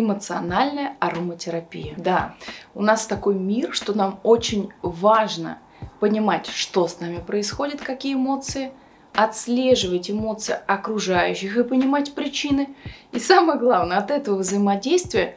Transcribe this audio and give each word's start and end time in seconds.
эмоциональная 0.00 0.96
ароматерапия. 1.00 1.94
Да, 1.96 2.34
у 2.74 2.82
нас 2.82 3.06
такой 3.06 3.34
мир, 3.34 3.74
что 3.74 3.96
нам 3.96 4.20
очень 4.22 4.70
важно 4.82 5.58
понимать, 6.00 6.46
что 6.46 6.86
с 6.86 7.00
нами 7.00 7.18
происходит, 7.18 7.80
какие 7.80 8.14
эмоции, 8.14 8.72
отслеживать 9.14 10.10
эмоции 10.10 10.56
окружающих 10.66 11.56
и 11.56 11.64
понимать 11.64 12.14
причины. 12.14 12.68
И 13.12 13.18
самое 13.18 13.58
главное, 13.58 13.98
от 13.98 14.10
этого 14.10 14.38
взаимодействия 14.38 15.36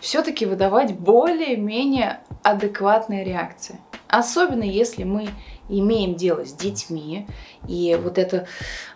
все-таки 0.00 0.46
выдавать 0.46 0.98
более-менее 0.98 2.20
адекватные 2.42 3.24
реакции. 3.24 3.78
Особенно 4.08 4.64
если 4.64 5.04
мы 5.04 5.28
имеем 5.78 6.14
дело 6.14 6.44
с 6.44 6.52
детьми, 6.52 7.26
и 7.68 7.98
вот 8.02 8.18
это 8.18 8.46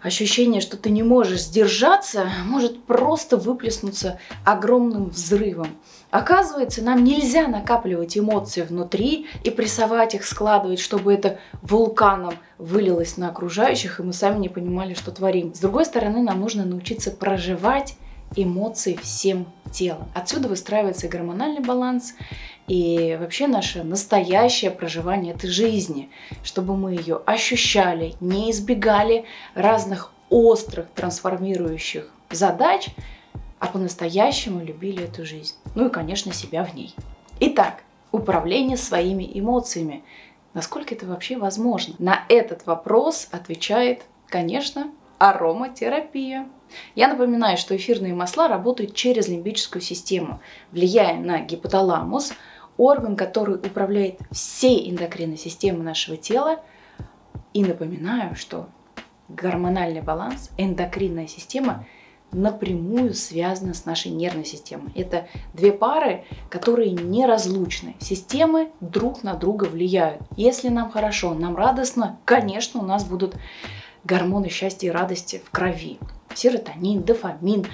ощущение, 0.02 0.60
что 0.60 0.76
ты 0.76 0.90
не 0.90 1.02
можешь 1.02 1.42
сдержаться, 1.42 2.26
может 2.44 2.84
просто 2.84 3.36
выплеснуться 3.36 4.18
огромным 4.44 5.08
взрывом. 5.08 5.68
Оказывается, 6.10 6.82
нам 6.82 7.02
нельзя 7.02 7.48
накапливать 7.48 8.16
эмоции 8.16 8.62
внутри 8.62 9.26
и 9.42 9.50
прессовать 9.50 10.14
их, 10.14 10.24
складывать, 10.24 10.78
чтобы 10.78 11.12
это 11.12 11.38
вулканом 11.62 12.34
вылилось 12.58 13.16
на 13.16 13.28
окружающих, 13.28 13.98
и 13.98 14.02
мы 14.02 14.12
сами 14.12 14.38
не 14.38 14.48
понимали, 14.48 14.94
что 14.94 15.10
творим. 15.10 15.54
С 15.54 15.58
другой 15.58 15.84
стороны, 15.84 16.22
нам 16.22 16.40
нужно 16.40 16.64
научиться 16.64 17.10
проживать 17.10 17.96
эмоции 18.36 18.98
всем 19.02 19.46
телом. 19.72 20.08
Отсюда 20.14 20.48
выстраивается 20.48 21.08
гормональный 21.08 21.60
баланс, 21.60 22.14
и 22.66 23.16
вообще 23.20 23.46
наше 23.46 23.82
настоящее 23.82 24.70
проживание 24.70 25.34
этой 25.34 25.50
жизни, 25.50 26.10
чтобы 26.42 26.76
мы 26.76 26.94
ее 26.94 27.20
ощущали, 27.26 28.14
не 28.20 28.50
избегали 28.50 29.24
разных 29.54 30.12
острых 30.30 30.86
трансформирующих 30.94 32.08
задач, 32.30 32.88
а 33.58 33.66
по-настоящему 33.66 34.64
любили 34.64 35.04
эту 35.04 35.24
жизнь. 35.24 35.54
Ну 35.74 35.88
и, 35.88 35.90
конечно, 35.90 36.32
себя 36.32 36.64
в 36.64 36.74
ней. 36.74 36.94
Итак, 37.40 37.82
управление 38.12 38.76
своими 38.76 39.28
эмоциями. 39.34 40.02
Насколько 40.54 40.94
это 40.94 41.06
вообще 41.06 41.36
возможно? 41.36 41.94
На 41.98 42.24
этот 42.28 42.64
вопрос 42.66 43.28
отвечает, 43.32 44.02
конечно, 44.28 44.90
ароматерапия. 45.18 46.46
Я 46.94 47.08
напоминаю, 47.08 47.56
что 47.56 47.76
эфирные 47.76 48.14
масла 48.14 48.48
работают 48.48 48.94
через 48.94 49.28
лимбическую 49.28 49.82
систему, 49.82 50.40
влияя 50.72 51.16
на 51.16 51.40
гипоталамус, 51.40 52.32
орган, 52.76 53.16
который 53.16 53.56
управляет 53.56 54.18
всей 54.30 54.90
эндокринной 54.90 55.36
системой 55.36 55.82
нашего 55.82 56.16
тела. 56.16 56.60
И 57.52 57.64
напоминаю, 57.64 58.34
что 58.34 58.68
гормональный 59.28 60.02
баланс, 60.02 60.50
эндокринная 60.56 61.26
система 61.26 61.86
напрямую 62.32 63.14
связана 63.14 63.74
с 63.74 63.84
нашей 63.84 64.10
нервной 64.10 64.44
системой. 64.44 64.92
Это 64.94 65.28
две 65.52 65.72
пары, 65.72 66.24
которые 66.50 66.90
неразлучны. 66.90 67.94
Системы 68.00 68.72
друг 68.80 69.22
на 69.22 69.34
друга 69.34 69.64
влияют. 69.64 70.22
Если 70.36 70.68
нам 70.68 70.90
хорошо, 70.90 71.32
нам 71.34 71.56
радостно, 71.56 72.18
конечно, 72.24 72.80
у 72.80 72.84
нас 72.84 73.04
будут 73.04 73.36
гормоны 74.04 74.48
счастья 74.48 74.88
и 74.88 74.90
радости 74.90 75.40
в 75.44 75.50
крови. 75.50 75.98
Серотонин, 76.34 77.02
дофамин. 77.02 77.66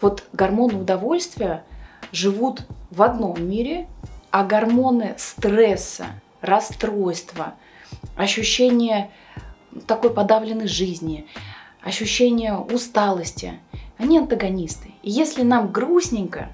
Вот 0.00 0.24
гормоны 0.32 0.78
удовольствия 0.78 1.64
живут 2.12 2.62
в 2.90 3.02
одном 3.02 3.44
мире, 3.48 3.88
а 4.36 4.44
гормоны 4.44 5.14
стресса, 5.16 6.08
расстройства, 6.42 7.54
ощущение 8.16 9.10
такой 9.86 10.10
подавленной 10.10 10.68
жизни, 10.68 11.26
ощущение 11.80 12.54
усталости, 12.54 13.58
они 13.96 14.18
антагонисты. 14.18 14.90
И 15.02 15.10
если 15.10 15.40
нам 15.40 15.72
грустненько, 15.72 16.50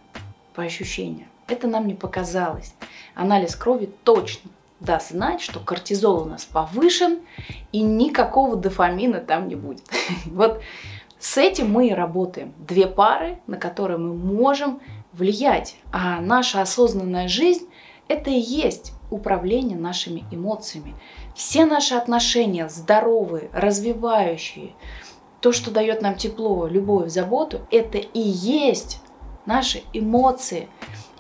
по 0.55 0.62
ощущениям, 0.62 1.27
это 1.48 1.66
нам 1.66 1.88
не 1.88 1.94
показалось. 1.94 2.72
Анализ 3.16 3.56
крови 3.56 3.91
точно 4.05 4.53
даст 4.78 5.10
знать, 5.10 5.41
что 5.41 5.58
кортизол 5.58 6.22
у 6.22 6.27
нас 6.27 6.44
повышен, 6.44 7.19
и 7.72 7.80
никакого 7.83 8.54
дофамина 8.54 9.19
там 9.19 9.48
не 9.48 9.56
будет. 9.56 9.82
Вот 10.26 10.62
с 11.19 11.37
этим 11.37 11.72
мы 11.72 11.88
и 11.88 11.94
работаем. 11.94 12.54
Две 12.59 12.87
пары, 12.87 13.41
на 13.48 13.56
которые 13.56 13.98
мы 13.98 14.15
можем 14.15 14.81
влиять. 15.12 15.77
А 15.93 16.21
наша 16.21 16.62
осознанная 16.62 17.28
жизнь– 17.28 17.67
это 18.09 18.31
и 18.31 18.39
есть 18.39 18.93
управление 19.11 19.78
нашими 19.78 20.25
эмоциями. 20.31 20.95
Все 21.34 21.65
наши 21.65 21.95
отношения 21.95 22.69
здоровые, 22.69 23.51
развивающие, 23.53 24.72
то, 25.41 25.53
что 25.53 25.71
дает 25.71 26.03
нам 26.03 26.17
тепло, 26.17 26.67
любовь, 26.67 27.11
заботу, 27.11 27.61
это 27.71 27.99
и 27.99 28.21
есть 28.21 29.01
наши 29.45 29.83
эмоции. 29.93 30.69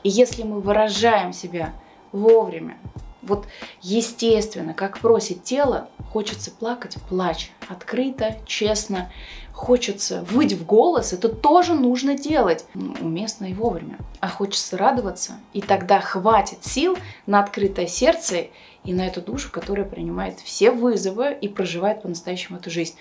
И 0.04 0.08
если 0.08 0.42
мы 0.42 0.60
выражаем 0.60 1.32
себя 1.32 1.74
вовремя, 2.12 2.78
вот 3.22 3.46
естественно, 3.80 4.74
как 4.74 4.98
просит 4.98 5.44
тело, 5.44 5.88
хочется 6.12 6.50
плакать, 6.50 6.96
плачь. 7.08 7.50
Открыто, 7.68 8.36
честно. 8.46 9.10
Хочется 9.52 10.24
выть 10.30 10.54
в 10.54 10.64
голос, 10.64 11.12
это 11.12 11.28
тоже 11.28 11.74
нужно 11.74 12.16
делать. 12.16 12.64
Уместно 12.74 13.46
и 13.46 13.54
вовремя. 13.54 13.98
А 14.20 14.28
хочется 14.28 14.76
радоваться, 14.76 15.34
и 15.52 15.60
тогда 15.60 16.00
хватит 16.00 16.64
сил 16.64 16.96
на 17.26 17.40
открытое 17.40 17.86
сердце 17.86 18.46
и 18.84 18.92
на 18.92 19.06
эту 19.06 19.20
душу, 19.20 19.50
которая 19.50 19.86
принимает 19.86 20.40
все 20.40 20.70
вызовы 20.70 21.36
и 21.40 21.48
проживает 21.48 22.02
по-настоящему 22.02 22.58
эту 22.58 22.70
жизнь. 22.70 22.94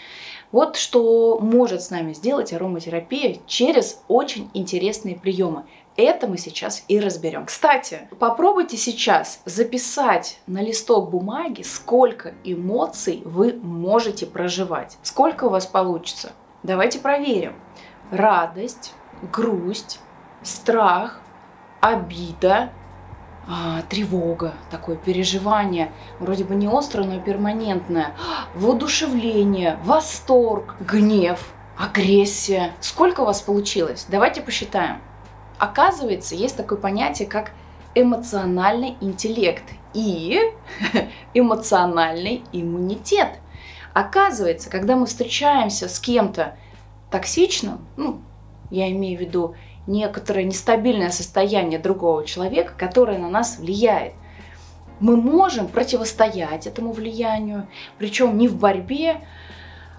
Вот 0.51 0.75
что 0.75 1.39
может 1.39 1.81
с 1.81 1.89
нами 1.89 2.13
сделать 2.13 2.53
ароматерапия 2.53 3.38
через 3.47 4.01
очень 4.07 4.50
интересные 4.53 5.16
приемы. 5.16 5.63
Это 5.97 6.28
мы 6.28 6.38
сейчас 6.38 6.85
и 6.88 7.00
разберем. 7.00 7.45
Кстати, 7.45 8.07
попробуйте 8.18 8.78
сейчас 8.78 9.41
записать 9.45 10.39
на 10.47 10.62
листок 10.62 11.09
бумаги, 11.09 11.63
сколько 11.63 12.33
эмоций 12.44 13.22
вы 13.25 13.53
можете 13.53 14.25
проживать. 14.25 14.97
Сколько 15.03 15.45
у 15.45 15.50
вас 15.50 15.66
получится? 15.66 16.31
Давайте 16.63 16.99
проверим. 16.99 17.53
Радость, 18.11 18.94
грусть, 19.31 19.99
страх, 20.44 21.19
обида, 21.79 22.72
а, 23.47 23.81
тревога, 23.89 24.53
такое 24.69 24.95
переживание, 24.95 25.91
вроде 26.19 26.44
бы 26.44 26.53
не 26.53 26.67
острое, 26.67 27.07
но 27.07 27.19
перманентное, 27.19 28.13
воодушевление, 28.53 29.79
восторг, 29.83 30.75
гнев, 30.79 31.51
агрессия. 31.79 32.73
Сколько 32.79 33.21
у 33.21 33.25
вас 33.25 33.41
получилось? 33.41 34.05
Давайте 34.07 34.41
посчитаем. 34.41 35.01
Оказывается, 35.57 36.35
есть 36.35 36.57
такое 36.57 36.77
понятие, 36.77 37.27
как 37.27 37.51
эмоциональный 37.95 38.97
интеллект 39.01 39.63
и 39.94 40.39
эмоциональный 41.33 42.44
иммунитет. 42.53 43.41
Оказывается, 43.94 44.69
когда 44.69 44.96
мы 44.96 45.06
встречаемся 45.06 45.90
с 45.90 46.00
кем-то 46.00 46.56
токсичным, 47.09 47.85
ну, 47.97 48.22
я 48.69 48.90
имею 48.91 49.18
в 49.18 49.22
виду 49.22 49.56
некоторое 49.88 50.44
нестабильное 50.44 51.09
состояние 51.09 51.79
другого 51.79 52.25
человека, 52.25 52.74
которое 52.78 53.18
на 53.18 53.30
нас 53.30 53.57
влияет. 53.59 54.13
Мы 55.00 55.18
можем 55.18 55.68
противостоять 55.68 56.68
этому 56.68 56.91
влиянию, 56.91 57.68
причем 57.97 58.38
не 58.38 58.47
в 58.47 58.56
борьбе, 58.57 59.22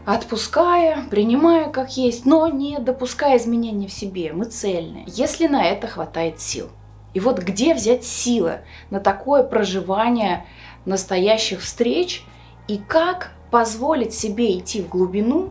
отпуская, 0.07 1.05
принимая 1.11 1.69
как 1.69 1.97
есть, 1.97 2.25
но 2.25 2.47
не 2.49 2.79
допуская 2.79 3.37
изменений 3.37 3.89
в 3.89 3.93
себе. 3.93 4.33
Мы 4.33 4.47
цельны, 4.47 5.05
если 5.07 5.49
на 5.49 5.65
это 5.65 5.87
хватает 5.87 6.41
сил. 6.41 6.71
И 7.15 7.21
вот 7.21 7.41
где 7.41 7.75
взять 7.75 8.05
силы 8.05 8.61
на 8.91 9.01
такое 9.01 9.43
проживание 9.43 10.47
настоящих 10.87 11.61
встреч 11.61 12.25
и 12.69 12.79
как 12.79 13.33
позволить 13.53 14.15
себе 14.15 14.59
идти 14.59 14.81
в 14.81 14.89
глубину 14.89 15.51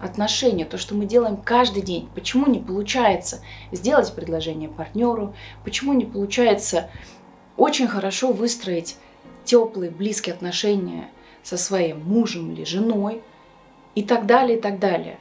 отношения, 0.00 0.64
то, 0.64 0.78
что 0.78 0.94
мы 0.94 1.04
делаем 1.04 1.36
каждый 1.36 1.82
день. 1.82 2.08
Почему 2.14 2.46
не 2.46 2.60
получается 2.60 3.42
сделать 3.72 4.14
предложение 4.14 4.68
партнеру, 4.68 5.34
почему 5.64 5.94
не 5.94 6.04
получается 6.04 6.90
очень 7.56 7.88
хорошо 7.88 8.30
выстроить 8.30 8.96
теплые, 9.44 9.90
близкие 9.90 10.32
отношения 10.32 11.10
со 11.42 11.56
своим 11.56 12.04
мужем 12.04 12.52
или 12.52 12.62
женой 12.62 13.20
и 13.96 14.04
так 14.04 14.26
далее, 14.26 14.56
и 14.56 14.60
так 14.60 14.78
далее. 14.78 15.18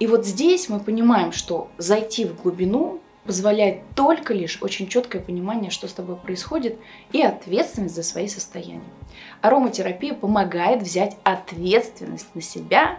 И 0.00 0.08
вот 0.08 0.26
здесь 0.26 0.68
мы 0.68 0.80
понимаем, 0.80 1.30
что 1.30 1.68
зайти 1.78 2.24
в 2.24 2.42
глубину 2.42 3.00
позволяет 3.24 3.82
только 3.94 4.34
лишь 4.34 4.58
очень 4.62 4.88
четкое 4.88 5.22
понимание, 5.22 5.70
что 5.70 5.88
с 5.88 5.92
тобой 5.92 6.16
происходит, 6.16 6.78
и 7.12 7.22
ответственность 7.22 7.94
за 7.94 8.02
свои 8.02 8.28
состояния. 8.28 8.82
Ароматерапия 9.40 10.14
помогает 10.14 10.82
взять 10.82 11.16
ответственность 11.24 12.34
на 12.34 12.40
себя 12.40 12.98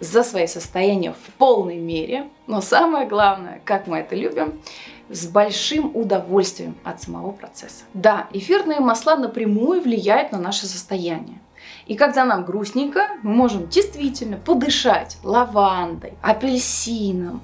за 0.00 0.22
свои 0.22 0.46
состояния 0.46 1.12
в 1.12 1.32
полной 1.38 1.78
мере, 1.78 2.28
но 2.46 2.60
самое 2.60 3.06
главное, 3.06 3.60
как 3.64 3.86
мы 3.86 3.98
это 3.98 4.14
любим, 4.14 4.60
с 5.08 5.26
большим 5.26 5.94
удовольствием 5.94 6.76
от 6.84 7.00
самого 7.02 7.30
процесса. 7.32 7.84
Да, 7.94 8.28
эфирные 8.32 8.80
масла 8.80 9.16
напрямую 9.16 9.80
влияют 9.80 10.32
на 10.32 10.38
наше 10.38 10.66
состояние. 10.66 11.38
И 11.86 11.94
когда 11.94 12.24
нам 12.24 12.44
грустненько, 12.44 13.08
мы 13.22 13.32
можем 13.32 13.68
действительно 13.68 14.36
подышать 14.36 15.18
лавандой, 15.22 16.14
апельсином, 16.22 17.40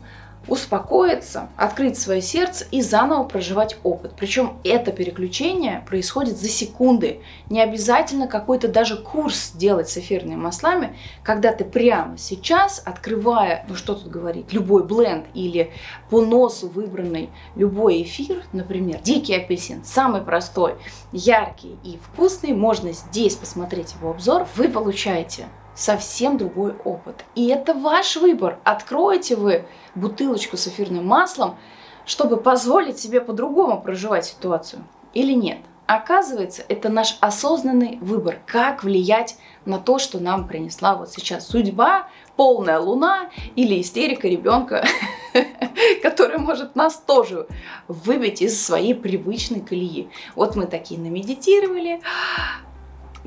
успокоиться, 0.48 1.48
открыть 1.56 1.98
свое 1.98 2.20
сердце 2.20 2.66
и 2.70 2.82
заново 2.82 3.24
проживать 3.24 3.76
опыт. 3.82 4.12
Причем 4.16 4.58
это 4.64 4.92
переключение 4.92 5.84
происходит 5.86 6.36
за 6.36 6.48
секунды. 6.48 7.20
Не 7.48 7.60
обязательно 7.60 8.26
какой-то 8.26 8.68
даже 8.68 8.96
курс 8.96 9.52
делать 9.54 9.88
с 9.88 9.96
эфирными 9.96 10.36
маслами, 10.36 10.96
когда 11.22 11.52
ты 11.52 11.64
прямо 11.64 12.18
сейчас, 12.18 12.82
открывая, 12.84 13.64
ну 13.68 13.74
что 13.74 13.94
тут 13.94 14.08
говорить, 14.08 14.52
любой 14.52 14.84
бленд 14.84 15.26
или 15.34 15.72
по 16.10 16.20
носу 16.20 16.68
выбранный 16.68 17.30
любой 17.54 18.02
эфир, 18.02 18.42
например, 18.52 19.00
дикий 19.02 19.34
апельсин, 19.34 19.84
самый 19.84 20.22
простой, 20.22 20.74
яркий 21.12 21.76
и 21.84 21.98
вкусный, 22.02 22.52
можно 22.52 22.92
здесь 22.92 23.36
посмотреть 23.36 23.94
его 23.98 24.10
обзор, 24.10 24.46
вы 24.56 24.68
получаете 24.68 25.46
совсем 25.74 26.38
другой 26.38 26.74
опыт. 26.84 27.24
И 27.34 27.48
это 27.48 27.74
ваш 27.74 28.16
выбор. 28.16 28.58
Откроете 28.64 29.36
вы 29.36 29.64
бутылочку 29.94 30.56
с 30.56 30.68
эфирным 30.68 31.06
маслом, 31.06 31.56
чтобы 32.04 32.36
позволить 32.36 32.98
себе 32.98 33.20
по-другому 33.20 33.80
проживать 33.80 34.26
ситуацию 34.26 34.84
или 35.14 35.32
нет. 35.32 35.58
Оказывается, 35.86 36.64
это 36.68 36.88
наш 36.88 37.18
осознанный 37.20 37.98
выбор, 38.00 38.38
как 38.46 38.82
влиять 38.82 39.36
на 39.64 39.78
то, 39.78 39.98
что 39.98 40.20
нам 40.20 40.46
принесла 40.46 40.94
вот 40.94 41.10
сейчас 41.10 41.46
судьба, 41.46 42.08
полная 42.36 42.78
луна 42.78 43.30
или 43.56 43.80
истерика 43.80 44.28
ребенка, 44.28 44.86
который 46.02 46.38
может 46.38 46.76
нас 46.76 46.96
тоже 46.96 47.46
выбить 47.88 48.40
из 48.40 48.64
своей 48.64 48.94
привычной 48.94 49.60
колеи. 49.60 50.08
Вот 50.34 50.56
мы 50.56 50.66
такие 50.66 51.00
намедитировали, 51.00 52.00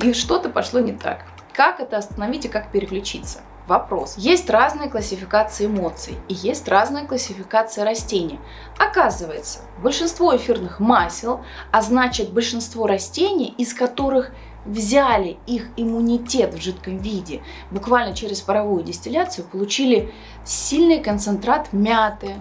и 0.02 0.14
что-то 0.14 0.50
пошло 0.50 0.80
не 0.80 0.94
так. 0.94 1.26
Как 1.56 1.80
это 1.80 1.98
остановить 1.98 2.44
и 2.44 2.50
как 2.50 2.70
переключиться? 2.72 3.40
Вопрос. 3.66 4.16
Есть 4.18 4.50
разные 4.50 4.90
классификации 4.90 5.68
эмоций 5.68 6.18
и 6.28 6.34
есть 6.34 6.68
разная 6.68 7.08
классификация 7.08 7.86
растений. 7.86 8.40
Оказывается, 8.78 9.62
большинство 9.82 10.36
эфирных 10.36 10.82
масел, 10.82 11.40
а 11.72 11.82
значит 11.82 12.34
большинство 12.34 12.88
растений, 12.88 13.56
из 13.58 13.74
которых 13.74 14.32
взяли 14.66 15.38
их 15.48 15.68
иммунитет 15.78 16.54
в 16.54 16.62
жидком 16.62 16.98
виде, 16.98 17.42
буквально 17.72 18.14
через 18.14 18.42
паровую 18.42 18.84
дистилляцию 18.84 19.48
получили 19.48 20.14
сильный 20.44 21.00
концентрат 21.02 21.72
мяты 21.72 22.36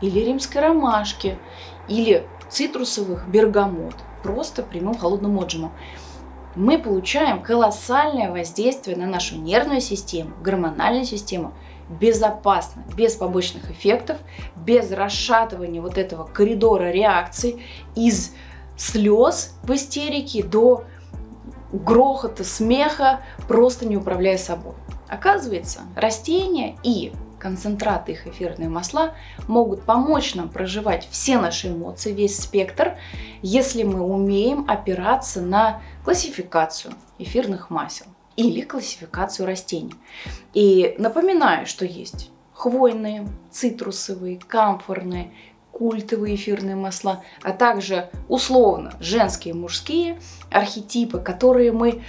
или 0.00 0.20
римской 0.20 0.60
ромашки 0.60 1.36
или 1.88 2.24
цитрусовых 2.48 3.26
бергамот, 3.26 3.96
просто 4.22 4.62
прямым 4.62 4.96
холодным 4.96 5.40
отжимом 5.40 5.72
мы 6.54 6.78
получаем 6.78 7.42
колоссальное 7.42 8.30
воздействие 8.30 8.96
на 8.96 9.06
нашу 9.06 9.36
нервную 9.36 9.80
систему, 9.80 10.32
гормональную 10.42 11.04
систему, 11.04 11.52
безопасно, 11.88 12.84
без 12.96 13.14
побочных 13.14 13.70
эффектов, 13.70 14.18
без 14.56 14.90
расшатывания 14.92 15.80
вот 15.80 15.98
этого 15.98 16.24
коридора 16.24 16.90
реакций 16.90 17.62
из 17.96 18.34
слез 18.76 19.56
в 19.62 19.74
истерике 19.74 20.42
до 20.42 20.84
грохота, 21.72 22.44
смеха, 22.44 23.20
просто 23.48 23.86
не 23.86 23.96
управляя 23.96 24.38
собой. 24.38 24.74
Оказывается, 25.08 25.80
растения 25.96 26.76
и 26.82 27.12
концентраты 27.40 28.12
их 28.12 28.26
эфирные 28.26 28.68
масла 28.68 29.14
могут 29.48 29.82
помочь 29.82 30.34
нам 30.34 30.48
проживать 30.48 31.08
все 31.10 31.38
наши 31.38 31.68
эмоции, 31.68 32.12
весь 32.12 32.38
спектр, 32.38 32.96
если 33.42 33.82
мы 33.82 34.00
умеем 34.00 34.66
опираться 34.68 35.40
на 35.40 35.80
классификацию 36.04 36.94
эфирных 37.18 37.70
масел 37.70 38.06
или 38.36 38.60
классификацию 38.60 39.46
растений. 39.46 39.94
И 40.54 40.94
напоминаю, 40.98 41.66
что 41.66 41.84
есть 41.84 42.30
хвойные, 42.52 43.26
цитрусовые, 43.50 44.38
камфорные, 44.38 45.32
культовые 45.72 46.34
эфирные 46.34 46.76
масла, 46.76 47.24
а 47.42 47.52
также 47.52 48.10
условно 48.28 48.92
женские 49.00 49.54
и 49.54 49.56
мужские 49.56 50.20
архетипы, 50.50 51.20
которые 51.20 51.72
мы 51.72 52.02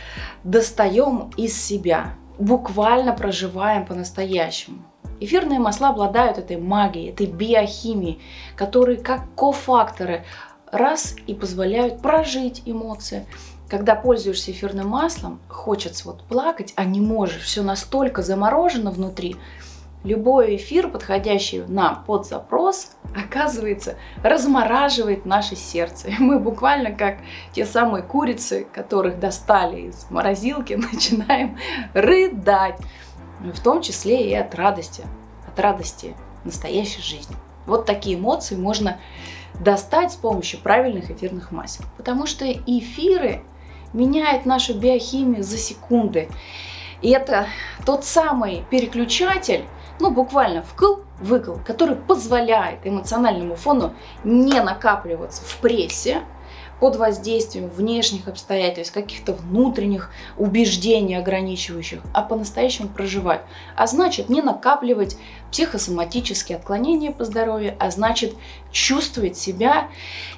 достаем 0.43 1.31
из 1.37 1.61
себя, 1.61 2.15
буквально 2.37 3.13
проживаем 3.13 3.85
по-настоящему. 3.85 4.83
Эфирные 5.21 5.59
масла 5.59 5.89
обладают 5.89 6.39
этой 6.39 6.57
магией, 6.57 7.11
этой 7.11 7.27
биохимией, 7.27 8.19
которые 8.55 8.97
как 8.97 9.33
кофакторы 9.35 10.25
раз 10.71 11.15
и 11.27 11.35
позволяют 11.35 12.01
прожить 12.01 12.63
эмоции. 12.65 13.27
Когда 13.69 13.93
пользуешься 13.93 14.49
эфирным 14.51 14.87
маслом, 14.87 15.39
хочется 15.47 16.07
вот 16.07 16.23
плакать, 16.23 16.73
а 16.75 16.85
не 16.85 16.99
можешь, 16.99 17.43
все 17.43 17.61
настолько 17.61 18.23
заморожено 18.23 18.89
внутри, 18.89 19.35
любой 20.03 20.55
эфир, 20.55 20.89
подходящий 20.89 21.63
нам 21.67 22.03
под 22.03 22.25
запрос, 22.25 22.93
оказывается, 23.15 23.97
размораживает 24.23 25.25
наше 25.25 25.55
сердце. 25.55 26.07
И 26.07 26.15
мы 26.17 26.39
буквально 26.39 26.91
как 26.91 27.17
те 27.53 27.65
самые 27.65 28.01
курицы, 28.01 28.65
которых 28.73 29.19
достали 29.19 29.81
из 29.81 30.09
морозилки, 30.09 30.73
начинаем 30.91 31.59
рыдать 31.93 32.79
в 33.43 33.59
том 33.61 33.81
числе 33.81 34.29
и 34.29 34.33
от 34.33 34.53
радости, 34.55 35.03
от 35.47 35.59
радости 35.59 36.15
настоящей 36.43 37.01
жизни. 37.01 37.35
Вот 37.65 37.85
такие 37.85 38.17
эмоции 38.17 38.55
можно 38.55 38.99
достать 39.59 40.11
с 40.11 40.15
помощью 40.15 40.59
правильных 40.59 41.11
эфирных 41.11 41.51
масел. 41.51 41.85
Потому 41.97 42.25
что 42.25 42.45
эфиры 42.51 43.43
меняют 43.93 44.45
нашу 44.45 44.73
биохимию 44.73 45.43
за 45.43 45.57
секунды. 45.57 46.29
И 47.01 47.09
это 47.09 47.47
тот 47.85 48.05
самый 48.05 48.63
переключатель, 48.69 49.65
ну 49.99 50.11
буквально 50.11 50.63
вкл-выкл, 50.63 51.63
который 51.65 51.95
позволяет 51.95 52.85
эмоциональному 52.85 53.55
фону 53.55 53.93
не 54.23 54.59
накапливаться 54.61 55.43
в 55.43 55.57
прессе, 55.57 56.21
под 56.81 56.95
воздействием 56.95 57.69
внешних 57.69 58.27
обстоятельств, 58.27 58.91
каких-то 58.91 59.33
внутренних 59.33 60.09
убеждений 60.35 61.13
ограничивающих, 61.13 62.01
а 62.11 62.23
по-настоящему 62.23 62.89
проживать. 62.89 63.41
А 63.77 63.85
значит, 63.85 64.29
не 64.29 64.41
накапливать 64.41 65.15
психосоматические 65.51 66.57
отклонения 66.57 67.11
по 67.11 67.23
здоровью, 67.23 67.75
а 67.79 67.91
значит, 67.91 68.33
чувствовать 68.71 69.37
себя 69.37 69.89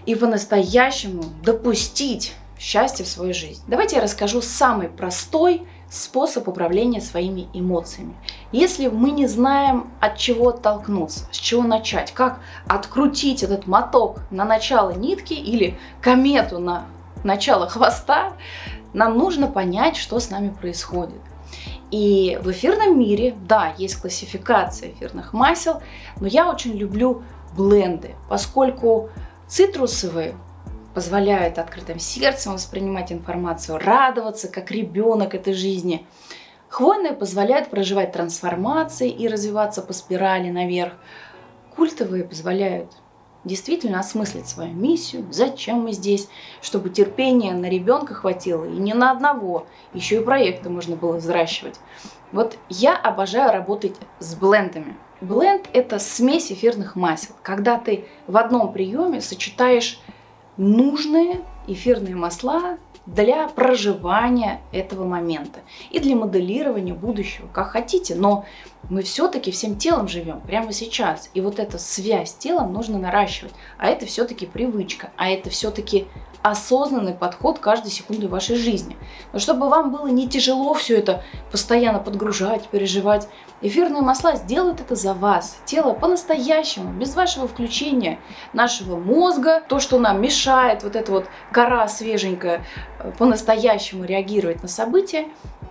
и 0.05 0.15
по-настоящему 0.15 1.23
допустить 1.41 2.33
счастье 2.59 3.05
в 3.05 3.07
свою 3.07 3.33
жизнь. 3.33 3.61
Давайте 3.67 3.95
я 3.95 4.01
расскажу 4.01 4.41
самый 4.41 4.89
простой 4.89 5.63
способ 5.93 6.47
управления 6.47 7.01
своими 7.01 7.47
эмоциями. 7.53 8.15
Если 8.51 8.87
мы 8.87 9.11
не 9.11 9.27
знаем, 9.27 9.91
от 9.99 10.17
чего 10.17 10.49
оттолкнуться, 10.49 11.25
с 11.31 11.37
чего 11.37 11.61
начать, 11.61 12.11
как 12.13 12.39
открутить 12.67 13.43
этот 13.43 13.67
моток 13.67 14.19
на 14.31 14.43
начало 14.43 14.89
нитки 14.91 15.33
или 15.33 15.77
комету 16.01 16.57
на 16.57 16.85
начало 17.23 17.69
хвоста, 17.69 18.33
нам 18.93 19.17
нужно 19.17 19.47
понять, 19.47 19.95
что 19.95 20.19
с 20.19 20.31
нами 20.31 20.49
происходит. 20.49 21.21
И 21.91 22.39
в 22.41 22.49
эфирном 22.49 22.97
мире, 22.97 23.35
да, 23.47 23.73
есть 23.77 24.01
классификация 24.01 24.89
эфирных 24.89 25.31
масел, 25.31 25.83
но 26.19 26.25
я 26.25 26.49
очень 26.49 26.73
люблю 26.73 27.21
бленды, 27.55 28.15
поскольку 28.29 29.09
цитрусовые 29.47 30.33
позволяют 30.93 31.57
открытым 31.57 31.99
сердцем 31.99 32.53
воспринимать 32.53 33.11
информацию, 33.11 33.79
радоваться 33.79 34.47
как 34.47 34.71
ребенок 34.71 35.33
этой 35.35 35.53
жизни. 35.53 36.05
Хвойные 36.69 37.13
позволяют 37.13 37.69
проживать 37.69 38.11
трансформации 38.11 39.09
и 39.09 39.27
развиваться 39.27 39.81
по 39.81 39.93
спирали 39.93 40.49
наверх. 40.49 40.93
Культовые 41.75 42.23
позволяют 42.23 42.91
действительно 43.43 43.99
осмыслить 43.99 44.47
свою 44.47 44.73
миссию, 44.73 45.25
зачем 45.31 45.81
мы 45.81 45.91
здесь, 45.91 46.29
чтобы 46.61 46.89
терпения 46.89 47.53
на 47.53 47.69
ребенка 47.69 48.13
хватило 48.13 48.63
и 48.63 48.77
не 48.77 48.93
на 48.93 49.11
одного, 49.11 49.67
еще 49.93 50.21
и 50.21 50.23
проекты 50.23 50.69
можно 50.69 50.95
было 50.95 51.17
взращивать. 51.17 51.79
Вот 52.31 52.57
я 52.69 52.95
обожаю 52.95 53.51
работать 53.51 53.95
с 54.19 54.33
блендами. 54.35 54.95
Бленд– 55.21 55.69
это 55.73 55.99
смесь 55.99 56.51
эфирных 56.51 56.95
масел, 56.95 57.35
когда 57.43 57.77
ты 57.77 58.05
в 58.27 58.37
одном 58.37 58.73
приеме 58.73 59.21
сочетаешь 59.21 59.99
нужные 60.57 61.41
эфирные 61.67 62.15
масла 62.15 62.77
для 63.05 63.49
проживания 63.49 64.61
этого 64.71 65.05
момента 65.05 65.59
и 65.91 65.99
для 65.99 66.15
моделирования 66.15 66.93
будущего, 66.93 67.47
как 67.51 67.71
хотите, 67.71 68.15
но 68.15 68.45
мы 68.89 69.01
все-таки 69.01 69.51
всем 69.51 69.77
телом 69.77 70.07
живем 70.07 70.39
прямо 70.41 70.71
сейчас, 70.71 71.29
и 71.33 71.41
вот 71.41 71.59
эта 71.59 71.77
связь 71.77 72.31
с 72.31 72.35
телом 72.35 72.71
нужно 72.71 72.97
наращивать, 72.97 73.53
а 73.77 73.87
это 73.87 74.05
все-таки 74.05 74.45
привычка, 74.45 75.11
а 75.17 75.29
это 75.29 75.49
все-таки 75.49 76.07
осознанный 76.43 77.13
подход 77.13 77.59
каждой 77.59 77.89
секунды 77.89 78.27
вашей 78.27 78.57
жизни. 78.57 78.97
Но 79.31 79.39
чтобы 79.39 79.69
вам 79.69 79.91
было 79.91 80.07
не 80.07 80.27
тяжело 80.27 80.73
все 80.73 80.97
это 80.97 81.23
постоянно 81.51 81.99
подгружать, 81.99 82.67
переживать, 82.67 83.27
Эфирные 83.65 84.01
масла 84.01 84.35
сделают 84.35 84.81
это 84.81 84.93
за 84.95 85.13
вас. 85.13 85.57
Тело 85.63 85.93
по-настоящему, 85.93 86.91
без 86.91 87.15
вашего 87.15 87.47
включения 87.47 88.19
нашего 88.51 88.97
мозга, 88.97 89.63
то, 89.69 89.79
что 89.79 89.99
нам 89.99 90.21
мешает, 90.21 90.83
вот 90.83 90.97
эта 90.97 91.09
вот 91.13 91.27
кора 91.49 91.87
свеженькая, 91.87 92.65
по-настоящему 93.17 94.05
реагировать 94.05 94.61
на 94.61 94.67
события, 94.67 95.27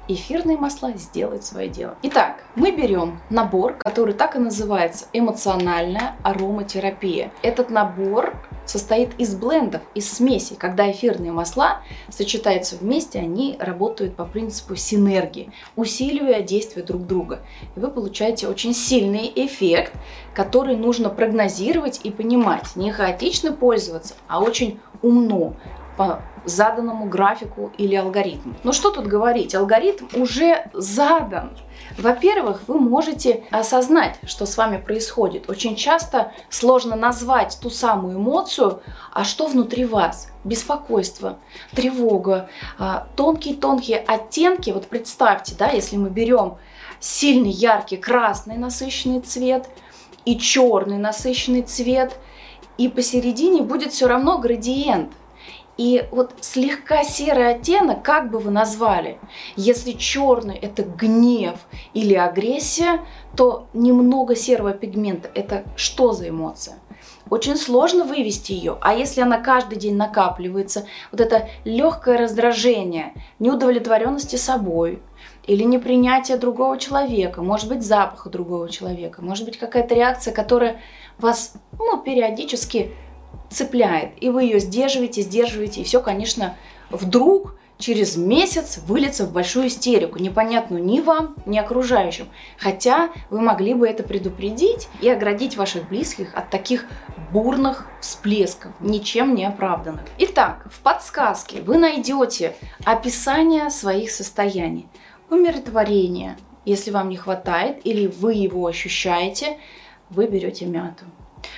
эфирные 0.08 0.58
масла 0.58 0.92
сделают 0.92 1.44
свое 1.44 1.68
дело. 1.68 1.96
Итак, 2.02 2.42
мы 2.54 2.72
берем 2.72 3.20
набор, 3.30 3.74
который 3.78 4.14
так 4.14 4.36
и 4.36 4.38
называется 4.38 5.06
эмоциональная 5.12 6.16
ароматерапия. 6.22 7.30
Этот 7.42 7.70
набор 7.70 8.34
состоит 8.66 9.10
из 9.18 9.34
блендов, 9.34 9.82
из 9.94 10.10
смесей. 10.10 10.56
Когда 10.56 10.90
эфирные 10.90 11.32
масла 11.32 11.82
сочетаются 12.08 12.76
вместе, 12.76 13.18
они 13.18 13.56
работают 13.58 14.16
по 14.16 14.24
принципу 14.24 14.76
синергии, 14.76 15.52
усиливая 15.76 16.42
действие 16.42 16.84
друг 16.84 17.06
друга. 17.06 17.40
И 17.76 17.80
вы 17.80 17.88
получаете 17.88 18.48
очень 18.48 18.74
сильный 18.74 19.32
эффект, 19.34 19.92
который 20.34 20.76
нужно 20.76 21.10
прогнозировать 21.10 22.00
и 22.04 22.10
понимать. 22.10 22.76
Не 22.76 22.92
хаотично 22.92 23.52
пользоваться, 23.52 24.14
а 24.28 24.40
очень 24.40 24.80
умно, 25.02 25.54
по 26.02 26.20
заданному 26.44 27.04
графику 27.04 27.70
или 27.78 27.94
алгоритму. 27.94 28.54
Но 28.64 28.72
что 28.72 28.90
тут 28.90 29.06
говорить? 29.06 29.54
Алгоритм 29.54 30.06
уже 30.16 30.68
задан. 30.72 31.56
Во-первых, 31.96 32.62
вы 32.66 32.80
можете 32.80 33.44
осознать, 33.52 34.18
что 34.24 34.44
с 34.44 34.56
вами 34.56 34.78
происходит. 34.78 35.48
Очень 35.48 35.76
часто 35.76 36.32
сложно 36.50 36.96
назвать 36.96 37.56
ту 37.62 37.70
самую 37.70 38.16
эмоцию, 38.16 38.82
а 39.12 39.22
что 39.22 39.46
внутри 39.46 39.84
вас? 39.84 40.32
Беспокойство, 40.42 41.38
тревога, 41.76 42.48
а, 42.76 43.06
тонкие-тонкие 43.14 43.98
оттенки. 43.98 44.70
Вот 44.70 44.88
представьте, 44.88 45.54
да, 45.56 45.68
если 45.68 45.96
мы 45.96 46.10
берем 46.10 46.56
сильный, 46.98 47.50
яркий, 47.50 47.96
красный 47.96 48.56
насыщенный 48.56 49.20
цвет 49.20 49.68
и 50.24 50.36
черный 50.36 50.98
насыщенный 50.98 51.62
цвет, 51.62 52.18
и 52.78 52.88
посередине 52.88 53.62
будет 53.62 53.92
все 53.92 54.08
равно 54.08 54.38
градиент– 54.38 55.12
и 55.78 56.04
вот 56.10 56.34
слегка 56.40 57.02
серый 57.02 57.54
оттенок, 57.54 58.02
как 58.02 58.30
бы 58.30 58.38
вы 58.38 58.50
назвали, 58.50 59.18
если 59.56 59.92
черный 59.92 60.56
это 60.56 60.82
гнев 60.82 61.58
или 61.94 62.14
агрессия, 62.14 63.00
то 63.36 63.68
немного 63.72 64.36
серого 64.36 64.72
пигмента 64.72 65.30
это 65.34 65.64
что 65.76 66.12
за 66.12 66.28
эмоция? 66.28 66.76
Очень 67.30 67.56
сложно 67.56 68.04
вывести 68.04 68.52
ее, 68.52 68.76
а 68.82 68.92
если 68.94 69.22
она 69.22 69.38
каждый 69.38 69.78
день 69.78 69.96
накапливается, 69.96 70.86
вот 71.10 71.20
это 71.20 71.48
легкое 71.64 72.18
раздражение, 72.18 73.14
неудовлетворенности 73.38 74.36
собой, 74.36 75.00
или 75.46 75.64
непринятие 75.64 76.36
другого 76.36 76.78
человека, 76.78 77.42
может 77.42 77.68
быть 77.68 77.82
запаха 77.82 78.28
другого 78.28 78.68
человека, 78.68 79.22
может 79.22 79.46
быть 79.46 79.58
какая-то 79.58 79.94
реакция, 79.94 80.34
которая 80.34 80.80
вас 81.18 81.54
ну, 81.78 81.98
периодически 82.02 82.92
цепляет, 83.50 84.12
и 84.20 84.30
вы 84.30 84.44
ее 84.44 84.60
сдерживаете, 84.60 85.22
сдерживаете, 85.22 85.80
и 85.80 85.84
все, 85.84 86.00
конечно, 86.00 86.56
вдруг 86.90 87.54
через 87.82 88.16
месяц 88.16 88.78
выльется 88.86 89.26
в 89.26 89.32
большую 89.32 89.66
истерику, 89.66 90.18
непонятную 90.18 90.82
ни 90.82 91.00
вам, 91.00 91.34
ни 91.46 91.58
окружающим. 91.58 92.28
Хотя 92.56 93.10
вы 93.28 93.40
могли 93.40 93.74
бы 93.74 93.88
это 93.88 94.02
предупредить 94.02 94.88
и 95.00 95.10
оградить 95.10 95.56
ваших 95.56 95.88
близких 95.88 96.34
от 96.34 96.48
таких 96.50 96.86
бурных 97.32 97.86
всплесков, 98.00 98.72
ничем 98.80 99.34
не 99.34 99.44
оправданных. 99.44 100.02
Итак, 100.18 100.66
в 100.70 100.80
подсказке 100.80 101.60
вы 101.60 101.76
найдете 101.76 102.54
описание 102.84 103.68
своих 103.70 104.10
состояний. 104.10 104.86
Умиротворение, 105.28 106.36
если 106.64 106.90
вам 106.90 107.08
не 107.08 107.16
хватает 107.16 107.84
или 107.84 108.06
вы 108.06 108.34
его 108.34 108.66
ощущаете, 108.66 109.58
вы 110.08 110.26
берете 110.26 110.66
мяту. 110.66 111.04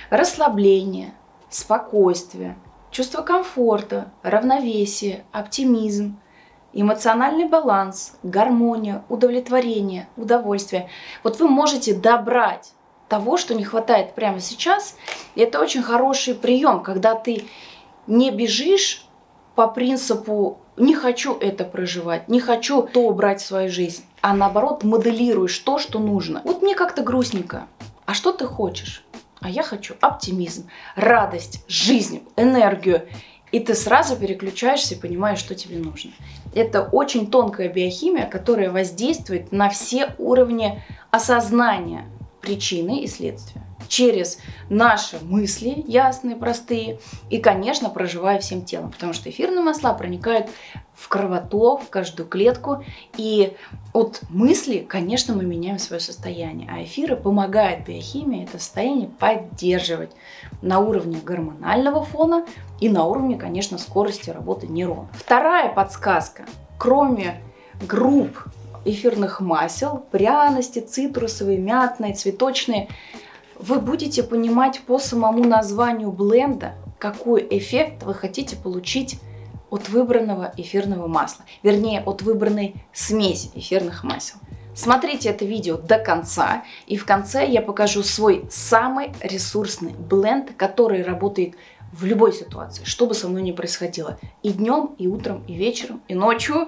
Расслабление– 0.09 1.13
спокойствие, 1.55 2.57
чувство 2.91 3.21
комфорта, 3.21 4.11
равновесие, 4.23 5.23
оптимизм, 5.31 6.19
эмоциональный 6.73 7.47
баланс, 7.47 8.17
гармония, 8.23 9.05
удовлетворение, 9.07 10.09
удовольствие. 10.17 10.89
Вот 11.23 11.39
вы 11.39 11.47
можете 11.47 11.93
добрать 11.93 12.73
того, 13.07 13.37
что 13.37 13.55
не 13.55 13.63
хватает 13.63 14.15
прямо 14.15 14.41
сейчас. 14.41 14.97
И 15.35 15.41
это 15.41 15.61
очень 15.61 15.81
хороший 15.81 16.35
прием, 16.35 16.83
когда 16.83 17.15
ты 17.15 17.45
не 18.05 18.31
бежишь 18.31 19.07
по 19.55 19.67
принципу 19.67 20.59
«не 20.75 20.93
хочу 20.93 21.37
это 21.39 21.63
проживать», 21.63 22.27
«не 22.27 22.41
хочу 22.41 22.81
то 22.81 23.09
брать 23.11 23.41
в 23.41 23.45
свою 23.45 23.69
жизнь», 23.69 24.03
а 24.19 24.33
наоборот 24.35 24.83
моделируешь 24.83 25.57
то, 25.59 25.79
что 25.79 25.99
нужно. 25.99 26.41
Вот 26.43 26.61
мне 26.61 26.75
как-то 26.75 27.01
грустненько. 27.01 27.67
А 28.05 28.13
что 28.13 28.33
ты 28.33 28.45
хочешь? 28.45 29.04
А 29.45 29.49
я 29.49 29.61
хочу 29.61 29.93
оптимизм, 30.01 30.71
радость, 30.95 31.63
жизнь, 31.67 32.23
энергию. 32.35 33.03
И 33.51 33.59
ты 33.59 33.75
сразу 33.75 34.15
переключаешься 34.15 34.95
и 34.95 34.99
понимаешь, 34.99 35.37
что 35.37 35.53
тебе 35.53 35.77
нужно. 35.77 36.13
Это 36.55 36.81
очень 36.81 37.29
тонкая 37.29 37.69
биохимия, 37.69 38.25
которая 38.25 38.71
воздействует 38.71 39.51
на 39.51 39.69
все 39.69 40.15
уровни 40.17 40.81
осознания 41.11 42.05
причины 42.45 43.01
и 43.01 43.07
следствия. 43.07 43.63
Через 43.87 44.39
наши 44.69 45.19
мысли, 45.21 45.83
ясные, 45.87 46.35
простые, 46.35 46.99
и, 47.29 47.37
конечно, 47.37 47.89
проживая 47.89 48.39
всем 48.39 48.63
телом, 48.63 48.91
потому 48.91 49.13
что 49.13 49.29
эфирные 49.29 49.61
масла 49.61 49.93
проникают 49.93 50.47
в 50.93 51.07
кровоток, 51.07 51.83
в 51.83 51.89
каждую 51.89 52.27
клетку, 52.27 52.83
и 53.17 53.53
от 53.93 54.21
мысли, 54.29 54.85
конечно, 54.87 55.35
мы 55.35 55.43
меняем 55.43 55.77
свое 55.77 55.99
состояние, 55.99 56.69
а 56.71 56.83
эфиры 56.83 57.15
помогают 57.15 57.85
биохимии 57.85 58.43
это 58.43 58.59
состояние 58.59 59.07
поддерживать 59.07 60.11
на 60.61 60.79
уровне 60.79 61.19
гормонального 61.23 62.03
фона 62.03 62.45
и 62.79 62.89
на 62.89 63.05
уровне, 63.05 63.37
конечно, 63.37 63.77
скорости 63.77 64.29
работы 64.29 64.67
нейронов. 64.67 65.09
Вторая 65.13 65.71
подсказка, 65.71 66.45
кроме 66.77 67.41
групп 67.87 68.45
эфирных 68.85 69.41
масел, 69.41 70.05
пряности, 70.11 70.79
цитрусовые, 70.79 71.57
мятные, 71.57 72.13
цветочные– 72.13 72.87
вы 73.59 73.79
будете 73.79 74.23
понимать 74.23 74.81
по 74.81 74.99
самому 74.99 75.43
названию 75.43 76.11
бленда, 76.11 76.75
какой 76.99 77.45
эффект 77.49 78.03
вы 78.03 78.13
хотите 78.13 78.55
получить 78.55 79.19
от 79.69 79.89
выбранного 79.89 80.53
эфирного 80.57 81.07
масла, 81.07 81.45
вернее 81.63 82.01
от 82.01 82.21
выбранной 82.21 82.75
смеси 82.93 83.49
эфирных 83.55 84.03
масел. 84.03 84.37
Смотрите 84.75 85.29
это 85.29 85.45
видео 85.45 85.77
до 85.77 85.97
конца, 85.97 86.63
и 86.85 86.97
в 86.97 87.05
конце 87.05 87.47
я 87.47 87.61
покажу 87.61 88.03
свой 88.03 88.45
самый 88.51 89.13
ресурсный 89.21 89.93
бленд, 89.93 90.51
который 90.57 91.01
работает 91.01 91.55
в 91.97 92.05
любой 92.05 92.33
ситуации, 92.33 92.83
что 92.83 93.07
бы 93.07 93.13
со 93.13 93.27
мной 93.27 93.41
ни 93.41 93.51
происходило. 93.51 94.19
И 94.43 94.51
днем, 94.51 94.95
и 94.97 95.07
утром, 95.07 95.43
и 95.47 95.53
вечером, 95.53 96.01
и 96.07 96.15
ночью 96.15 96.67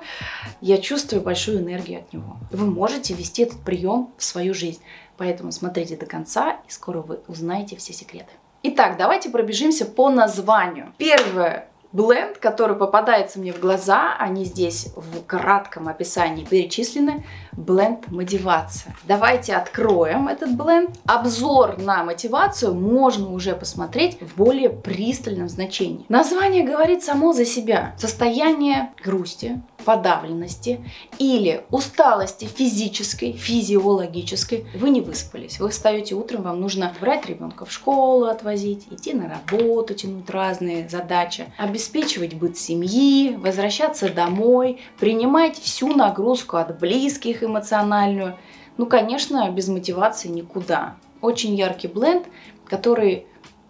я 0.61 0.77
чувствую 0.77 1.21
большую 1.21 1.59
энергию 1.59 1.99
от 1.99 2.13
него. 2.13 2.37
Вы 2.51 2.65
можете 2.65 3.13
ввести 3.13 3.43
этот 3.43 3.59
прием 3.59 4.11
в 4.17 4.23
свою 4.23 4.53
жизнь. 4.53 4.81
Поэтому 5.17 5.51
смотрите 5.51 5.97
до 5.97 6.05
конца, 6.05 6.59
и 6.67 6.71
скоро 6.71 7.01
вы 7.01 7.19
узнаете 7.27 7.75
все 7.75 7.91
секреты. 7.91 8.31
Итак, 8.63 8.97
давайте 8.97 9.29
пробежимся 9.29 9.85
по 9.85 10.09
названию. 10.09 10.93
Первое 10.97 11.67
бленд, 11.91 12.37
который 12.37 12.75
попадается 12.75 13.39
мне 13.39 13.53
в 13.53 13.59
глаза, 13.59 14.15
они 14.19 14.45
здесь 14.45 14.89
в 14.95 15.23
кратком 15.25 15.87
описании 15.87 16.45
перечислены, 16.45 17.25
бленд 17.53 18.09
мотивация. 18.11 18.95
Давайте 19.07 19.55
откроем 19.55 20.27
этот 20.27 20.55
бленд. 20.55 20.91
Обзор 21.05 21.79
на 21.79 22.03
мотивацию 22.03 22.73
можно 22.73 23.31
уже 23.31 23.55
посмотреть 23.55 24.21
в 24.21 24.35
более 24.35 24.69
пристальном 24.69 25.49
значении. 25.49 26.05
Название 26.09 26.63
говорит 26.63 27.03
само 27.03 27.33
за 27.33 27.45
себя. 27.45 27.95
Состояние 27.97 28.91
грусти, 29.03 29.61
подавленности 29.85 30.83
или 31.17 31.63
усталости 31.71 32.45
физической, 32.45 33.31
физиологической, 33.31 34.65
вы 34.75 34.89
не 34.89 35.01
выспались. 35.01 35.59
Вы 35.59 35.69
встаете 35.69 36.15
утром, 36.15 36.43
вам 36.43 36.59
нужно 36.59 36.93
брать 36.99 37.25
ребенка 37.25 37.65
в 37.65 37.71
школу, 37.71 38.25
отвозить, 38.25 38.87
идти 38.91 39.13
на 39.13 39.29
работу, 39.29 39.93
тянуть 39.93 40.29
разные 40.29 40.89
задачи, 40.89 41.45
обеспечивать 41.77 42.33
быт 42.33 42.57
семьи, 42.57 43.35
возвращаться 43.35 44.11
домой, 44.11 44.79
принимать 44.99 45.59
всю 45.59 45.93
нагрузку 45.93 46.57
от 46.57 46.79
близких 46.79 47.43
эмоциональную. 47.43 48.35
Ну, 48.77 48.87
конечно, 48.87 49.47
без 49.51 49.67
мотивации 49.67 50.27
никуда. 50.27 50.95
Очень 51.21 51.53
яркий 51.53 51.87
бленд, 51.87 52.25
который, 52.65 53.27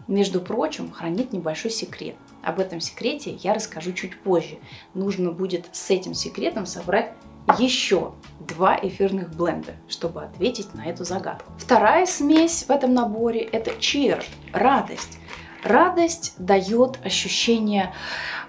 между 0.07 0.39
прочим, 0.39 0.89
хранит 0.89 1.33
небольшой 1.33 1.69
секрет. 1.69 2.15
Об 2.43 2.61
этом 2.61 2.79
секрете 2.79 3.37
я 3.43 3.53
расскажу 3.53 3.91
чуть 3.91 4.17
позже. 4.21 4.57
Нужно 4.93 5.31
будет 5.31 5.65
с 5.73 5.89
этим 5.89 6.13
секретом 6.13 6.65
собрать 6.65 7.11
еще 7.59 8.13
два 8.39 8.79
эфирных 8.81 9.35
бленда, 9.35 9.73
чтобы 9.89 10.23
ответить 10.23 10.73
на 10.73 10.85
эту 10.85 11.03
загадку. 11.03 11.51
Вторая 11.57 12.05
смесь 12.05 12.63
в 12.63 12.69
этом 12.69 12.93
наборе– 12.93 13.41
это 13.51 13.71
cheer, 13.71 14.23
радость. 14.53 15.19
Радость 15.63 16.33
дает 16.37 16.99
ощущение 17.03 17.93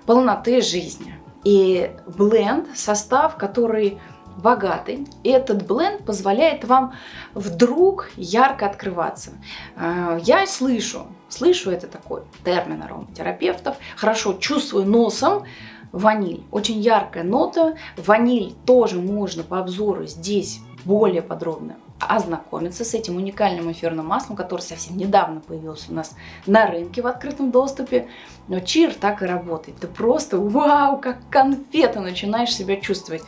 полноты 0.07 0.61
жизни. 0.61 1.15
И 1.45 1.91
бленд, 2.07 2.77
состав, 2.77 3.37
который 3.37 3.99
богатый. 4.39 5.07
И 5.23 5.31
этот 5.31 5.67
бленд 5.67 6.05
позволяет 6.05 6.65
вам 6.65 6.95
вдруг 7.35 8.11
ярко 8.17 8.67
открываться. 8.67 9.33
А, 9.77 10.19
я 10.23 10.47
слышу, 10.47 11.07
слышу 11.29 11.71
это 11.71 11.87
такой 11.87 12.23
термин 12.45 12.83
ароматерапевтов, 12.83 13.77
хорошо 13.97 14.35
чувствую 14.35 14.87
носом, 14.87 15.45
ваниль. 15.93 16.45
Очень 16.51 16.81
яркая 16.81 17.25
нота. 17.25 17.77
Ваниль 17.97 18.55
тоже 18.67 19.01
можно 19.01 19.43
по 19.43 19.59
обзору 19.59 20.07
здесь 20.07 20.61
более 20.85 21.23
подробно 21.23 21.77
ознакомиться 22.01 22.85
с 22.85 22.95
этим 22.95 23.17
уникальным 23.17 23.71
эфирным 23.73 24.07
маслом, 24.07 24.37
которое 24.37 24.63
совсем 24.63 24.97
недавно 24.97 25.41
появилось 25.41 25.87
у 25.89 25.95
нас 25.95 26.15
на 26.47 26.67
рынке 26.67 27.03
в 27.03 27.07
открытом 27.07 27.51
доступе. 27.51 28.09
Но 28.47 28.61
чир 28.61 28.95
так 28.95 29.23
и 29.23 29.27
работает. 29.27 29.79
Ты 29.79 29.89
просто 29.89 30.39
вау, 30.39 30.99
как 30.99 31.19
конфета 31.31 32.01
начинаешь 32.01 32.55
себя 32.55 32.77
чувствовать. 32.77 33.23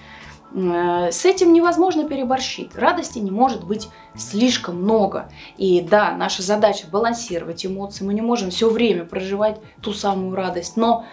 Э, 0.55 1.11
с 1.11 1.25
этим 1.25 1.53
невозможно 1.53 2.09
переборщить. 2.09 2.75
Радости 2.75 3.19
не 3.19 3.31
может 3.31 3.65
быть 3.65 3.89
слишком 4.17 4.83
много. 4.83 5.31
И 5.57 5.81
да, 5.81 6.13
наша 6.13 6.43
задача 6.43 6.87
балансировать 6.91 7.65
эмоции. 7.67 8.05
Мы 8.05 8.15
не 8.15 8.23
можем 8.23 8.51
все 8.51 8.71
время 8.71 9.05
проживать 9.05 9.59
ту 9.83 9.93
самую 9.93 10.35
радость. 10.35 10.77
Но 10.77 11.05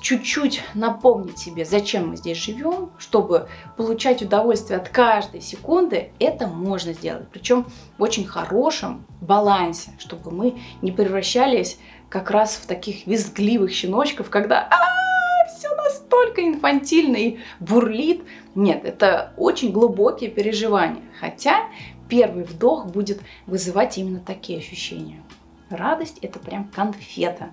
чуть-чуть 0.00 0.62
напомнить 0.74 1.38
себе, 1.38 1.64
зачем 1.64 2.10
мы 2.10 2.16
здесь 2.16 2.38
живем, 2.38 2.90
чтобы 2.98 3.48
получать 3.76 4.22
удовольствие 4.22 4.78
от 4.78 4.88
каждой 4.88 5.40
секунды, 5.40 6.10
это 6.18 6.46
можно 6.46 6.92
сделать. 6.92 7.28
Причем 7.32 7.66
в 7.96 8.02
очень 8.02 8.26
хорошем 8.26 9.06
балансе, 9.20 9.90
чтобы 9.98 10.30
мы 10.30 10.58
не 10.82 10.92
превращались 10.92 11.78
как 12.08 12.30
раз 12.30 12.56
в 12.56 12.66
таких 12.66 13.06
визгливых 13.06 13.72
щеночков, 13.72 14.30
когда 14.30 14.68
а, 14.70 15.46
все 15.48 15.74
настолько 15.74 16.42
инфантильно 16.42 17.16
и 17.16 17.38
бурлит. 17.60 18.22
Нет, 18.54 18.84
это 18.84 19.32
очень 19.36 19.72
глубокие 19.72 20.30
переживания. 20.30 21.02
Хотя 21.20 21.68
первый 22.08 22.44
вдох 22.44 22.86
будет 22.86 23.20
вызывать 23.46 23.98
именно 23.98 24.20
такие 24.20 24.58
ощущения. 24.58 25.22
Радость 25.70 26.18
это 26.22 26.38
прям 26.38 26.64
конфета 26.68 27.50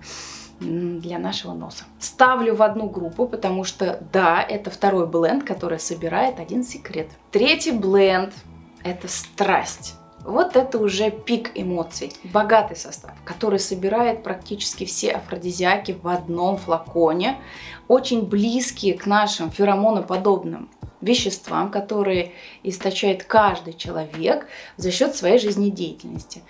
для 0.60 1.18
нашего 1.18 1.52
носа. 1.52 1.84
Ставлю 1.98 2.54
в 2.54 2.62
одну 2.62 2.88
группу, 2.88 3.26
потому 3.26 3.64
что, 3.64 4.00
да, 4.12 4.42
это 4.42 4.70
второй 4.70 5.06
бленд, 5.06 5.44
который 5.44 5.78
собирает 5.78 6.40
один 6.40 6.64
секрет. 6.64 7.08
Третий 7.30 7.72
бленд– 7.72 8.32
это 8.84 9.08
страсть. 9.08 9.94
Вот 10.24 10.56
это 10.56 10.78
уже 10.78 11.10
пик 11.10 11.52
эмоций. 11.54 12.12
Богатый 12.24 12.76
состав, 12.76 13.12
который 13.24 13.60
собирает 13.60 14.24
практически 14.24 14.84
все 14.84 15.12
афродизиаки 15.12 15.96
в 16.02 16.08
одном 16.08 16.56
флаконе. 16.56 17.38
Очень 17.86 18.26
близкие 18.26 18.94
к 18.94 19.06
нашим 19.06 19.52
феромоноподобным 19.52 20.68
веществам, 21.06 21.70
которые 21.70 22.32
источает 22.62 23.24
каждый 23.24 23.72
человек 23.72 24.46
за 24.76 24.90
счет 24.90 25.14
своей 25.14 25.38
жизнедеятельности. 25.38 26.42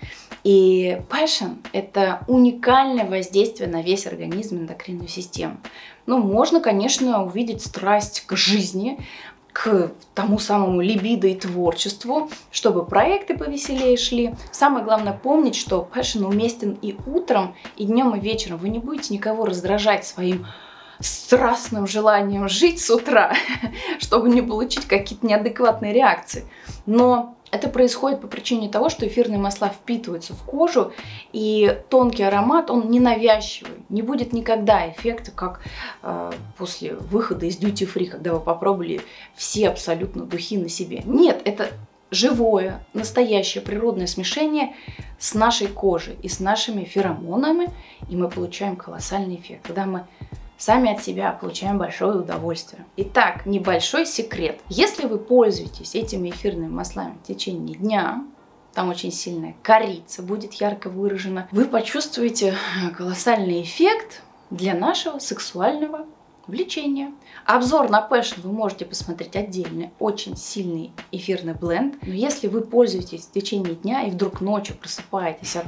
И 0.43 1.01
passion– 1.09 1.57
это 1.73 2.23
уникальное 2.27 3.05
воздействие 3.05 3.69
на 3.69 3.81
весь 3.81 4.05
организм, 4.07 4.57
эндокринную 4.57 5.07
систему. 5.07 5.57
Ну, 6.05 6.17
можно, 6.19 6.59
конечно, 6.61 7.23
увидеть 7.23 7.61
страсть 7.61 8.23
к 8.25 8.35
жизни, 8.35 8.99
к 9.57 9.91
тому 10.13 10.37
самому 10.37 10.81
либидо 10.81 11.27
и 11.27 11.35
творчеству, 11.35 12.29
чтобы 12.51 12.85
проекты 12.85 13.35
повеселее 13.35 13.97
шли. 13.97 14.35
Самое 14.51 14.85
главное 14.85 15.13
помнить, 15.13 15.55
что 15.55 15.89
passion 15.91 16.25
уместен 16.25 16.77
и 16.81 16.95
утром, 17.07 17.55
и 17.75 17.85
днем, 17.85 18.15
и 18.15 18.19
вечером. 18.19 18.59
Вы 18.59 18.69
не 18.69 18.77
будете 18.77 19.15
никого 19.15 19.45
раздражать 19.45 20.05
своим 20.05 20.45
страстным 20.99 21.87
желанием 21.87 22.47
жить 22.49 22.81
с 22.81 22.89
утра, 22.89 23.33
чтобы 23.99 24.29
не 24.29 24.41
получить 24.41 24.85
какие-то 24.85 25.25
неадекватные 25.25 25.93
реакции. 25.93 26.45
Но 26.85 27.37
это 27.51 27.69
происходит 27.69 28.21
по 28.21 28.27
причине 28.27 28.69
того, 28.69 28.89
что 28.89 29.07
эфирные 29.07 29.39
масла 29.39 29.69
впитываются 29.69 30.33
в 30.33 30.43
кожу, 30.43 30.91
и 31.31 31.79
тонкий 31.89 32.23
аромат, 32.23 32.69
он 32.69 32.89
ненавязчивый. 32.89 33.71
Не 33.89 34.01
будет 34.01 34.33
никогда 34.33 34.89
эффекта, 34.89 35.31
как 35.31 35.61
э, 36.03 36.31
после 36.57 36.95
выхода 36.95 37.45
из 37.45 37.57
duty 37.57 37.89
free, 37.91 38.07
когда 38.07 38.33
вы 38.33 38.41
попробовали 38.41 39.01
все 39.35 39.69
абсолютно 39.69 40.25
духи 40.25 40.57
на 40.57 40.67
себе. 40.67 41.03
Нет, 41.05 41.41
это 41.45 41.69
живое, 42.11 42.85
настоящее 42.93 43.61
природное 43.61 44.07
смешение 44.07 44.75
с 45.19 45.33
нашей 45.33 45.67
кожей 45.67 46.17
и 46.21 46.29
с 46.29 46.39
нашими 46.39 46.83
феромонами, 46.83 47.69
и 48.09 48.15
мы 48.15 48.29
получаем 48.29 48.75
колоссальный 48.75 49.35
эффект. 49.35 49.67
Когда 49.67 49.85
мы 49.85 50.05
сами 50.57 50.93
от 50.93 51.03
себя 51.03 51.31
получаем 51.31 51.77
большое 51.77 52.19
удовольствие. 52.19 52.85
Итак, 52.97 53.45
небольшой 53.45 54.05
секрет. 54.05 54.59
Если 54.69 55.07
вы 55.07 55.17
пользуетесь 55.17 55.95
этими 55.95 56.29
эфирными 56.29 56.71
маслами 56.71 57.17
в 57.23 57.27
течение 57.27 57.77
дня, 57.77 58.23
там 58.73 58.89
очень 58.89 59.11
сильная 59.11 59.55
корица 59.63 60.21
будет 60.21 60.53
ярко 60.53 60.89
выражена, 60.89 61.47
вы 61.51 61.65
почувствуете 61.65 62.55
колоссальный 62.95 63.61
эффект 63.61 64.21
для 64.49 64.73
нашего 64.73 65.19
сексуального 65.19 66.05
влечения. 66.47 67.11
Обзор 67.45 67.89
на 67.89 68.07
Passion 68.09 68.41
вы 68.41 68.51
можете 68.51 68.85
посмотреть 68.85 69.35
отдельно. 69.35 69.91
Очень 69.99 70.37
сильный 70.37 70.91
эфирный 71.11 71.53
бленд. 71.53 71.95
Но 72.01 72.13
если 72.13 72.47
вы 72.47 72.61
пользуетесь 72.61 73.25
в 73.25 73.31
течение 73.31 73.75
дня 73.75 74.03
и 74.03 74.11
вдруг 74.11 74.41
ночью 74.41 74.77
просыпаетесь 74.77 75.55
от 75.55 75.65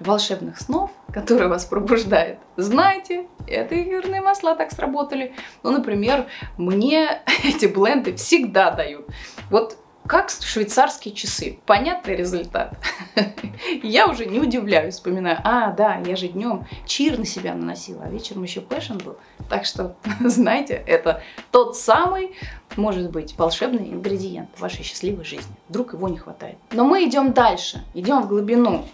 волшебных 0.00 0.58
снов, 0.58 0.90
которые 1.12 1.48
вас 1.48 1.64
пробуждают, 1.64 2.38
знаете, 2.56 3.26
это 3.46 3.80
эфирные 3.80 4.20
масла 4.20 4.54
так 4.54 4.72
сработали. 4.72 5.34
Ну, 5.62 5.70
например, 5.70 6.26
мне 6.56 7.22
эти 7.44 7.66
бленды 7.66 8.14
всегда 8.16 8.70
дают. 8.70 9.06
Вот 9.50 9.76
как 10.06 10.30
швейцарские 10.30 11.14
часы. 11.14 11.60
Понятный 11.66 12.16
результат. 12.16 12.76
я 13.82 14.08
уже 14.08 14.26
не 14.26 14.40
удивляюсь, 14.40 14.94
вспоминаю, 14.94 15.38
а, 15.44 15.70
да, 15.70 16.02
я 16.04 16.16
же 16.16 16.26
днем 16.26 16.66
Cheer 16.86 17.16
на 17.16 17.24
себя 17.24 17.54
наносила, 17.54 18.04
а 18.04 18.08
вечером 18.08 18.42
еще 18.42 18.60
Passion 18.60 18.96
был. 18.96 19.18
Так 19.48 19.64
что, 19.64 19.94
знаете, 20.20 20.82
это 20.86 21.22
тот 21.52 21.76
самый, 21.76 22.34
может 22.76 23.10
быть, 23.10 23.38
волшебный 23.38 23.90
ингредиент 23.90 24.48
вашей 24.58 24.82
счастливой 24.82 25.24
жизни. 25.24 25.54
Вдруг 25.68 25.92
его 25.92 26.08
не 26.08 26.18
хватает. 26.18 26.56
Но 26.72 26.84
мы 26.84 27.04
идем 27.04 27.32
дальше, 27.32 27.84
идем 27.94 28.22
в 28.22 28.28
глубину. 28.28 28.86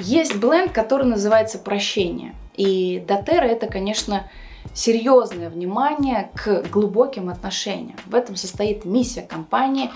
Есть 0.00 0.36
бленд, 0.36 0.72
который 0.72 1.06
называется 1.06 1.58
«Прощение». 1.58 2.34
И 2.54 3.04
Дотера 3.06 3.44
это, 3.44 3.66
конечно, 3.66 4.30
серьезное 4.74 5.50
внимание 5.50 6.30
к 6.34 6.62
глубоким 6.70 7.28
отношениям. 7.28 7.96
В 8.06 8.14
этом 8.14 8.36
состоит 8.36 8.84
миссия 8.84 9.22
компании. 9.22 9.90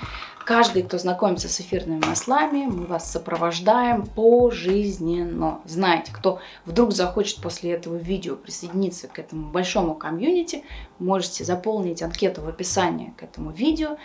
Каждый, 0.44 0.82
кто 0.82 0.98
знакомится 0.98 1.48
с 1.48 1.58
эфирными 1.60 2.04
маслами, 2.04 2.66
мы 2.66 2.84
вас 2.84 3.10
сопровождаем 3.10 4.04
пожизненно. 4.06 5.60
Знаете, 5.64 6.12
кто 6.12 6.38
вдруг 6.66 6.92
захочет 6.92 7.40
после 7.40 7.72
этого 7.72 7.96
видео 7.96 8.36
присоединиться 8.36 9.08
к 9.08 9.18
этому 9.18 9.50
большому 9.50 9.94
комьюнити, 9.94 10.64
можете 10.98 11.44
заполнить 11.44 12.02
анкету 12.02 12.42
в 12.42 12.48
описании 12.48 13.14
к 13.16 13.22
этому 13.22 13.52
видео. 13.52 13.96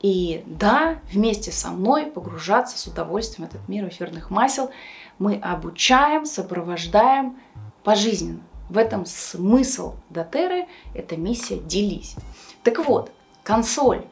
И 0.00 0.42
да, 0.46 0.98
вместе 1.12 1.52
со 1.52 1.68
мной 1.68 2.06
погружаться 2.06 2.78
с 2.78 2.86
удовольствием 2.86 3.46
в 3.46 3.54
этот 3.54 3.68
мир 3.68 3.86
эфирных 3.86 4.30
масел– 4.30 4.70
мы 5.22 5.36
обучаем, 5.36 6.26
сопровождаем 6.26 7.38
пожизненно. 7.84 8.40
В 8.68 8.76
этом 8.76 9.06
смысл 9.06 9.94
Дотеры, 10.10 10.66
это 10.94 11.16
миссия 11.16 11.58
«делись». 11.58 12.16
Так 12.64 12.84
вот, 12.84 13.12
консоль, 13.44 14.02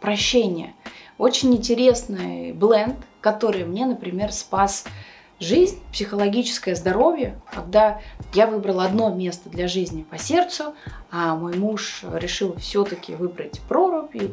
прощение, 0.00 0.74
очень 1.16 1.54
интересный 1.54 2.52
бленд, 2.52 2.96
который 3.20 3.64
мне, 3.64 3.86
например, 3.86 4.32
спас 4.32 4.84
жизнь, 5.38 5.80
психологическое 5.92 6.74
здоровье, 6.74 7.40
когда 7.52 8.00
я 8.34 8.48
выбрала 8.48 8.84
одно 8.84 9.14
место 9.14 9.48
для 9.48 9.68
жизни 9.68 10.02
по 10.02 10.18
сердцу, 10.18 10.74
а 11.12 11.36
мой 11.36 11.56
муж 11.56 12.04
решил 12.14 12.56
все-таки 12.56 13.14
выбрать 13.14 13.60
прорубь 13.68 14.16
и 14.16 14.32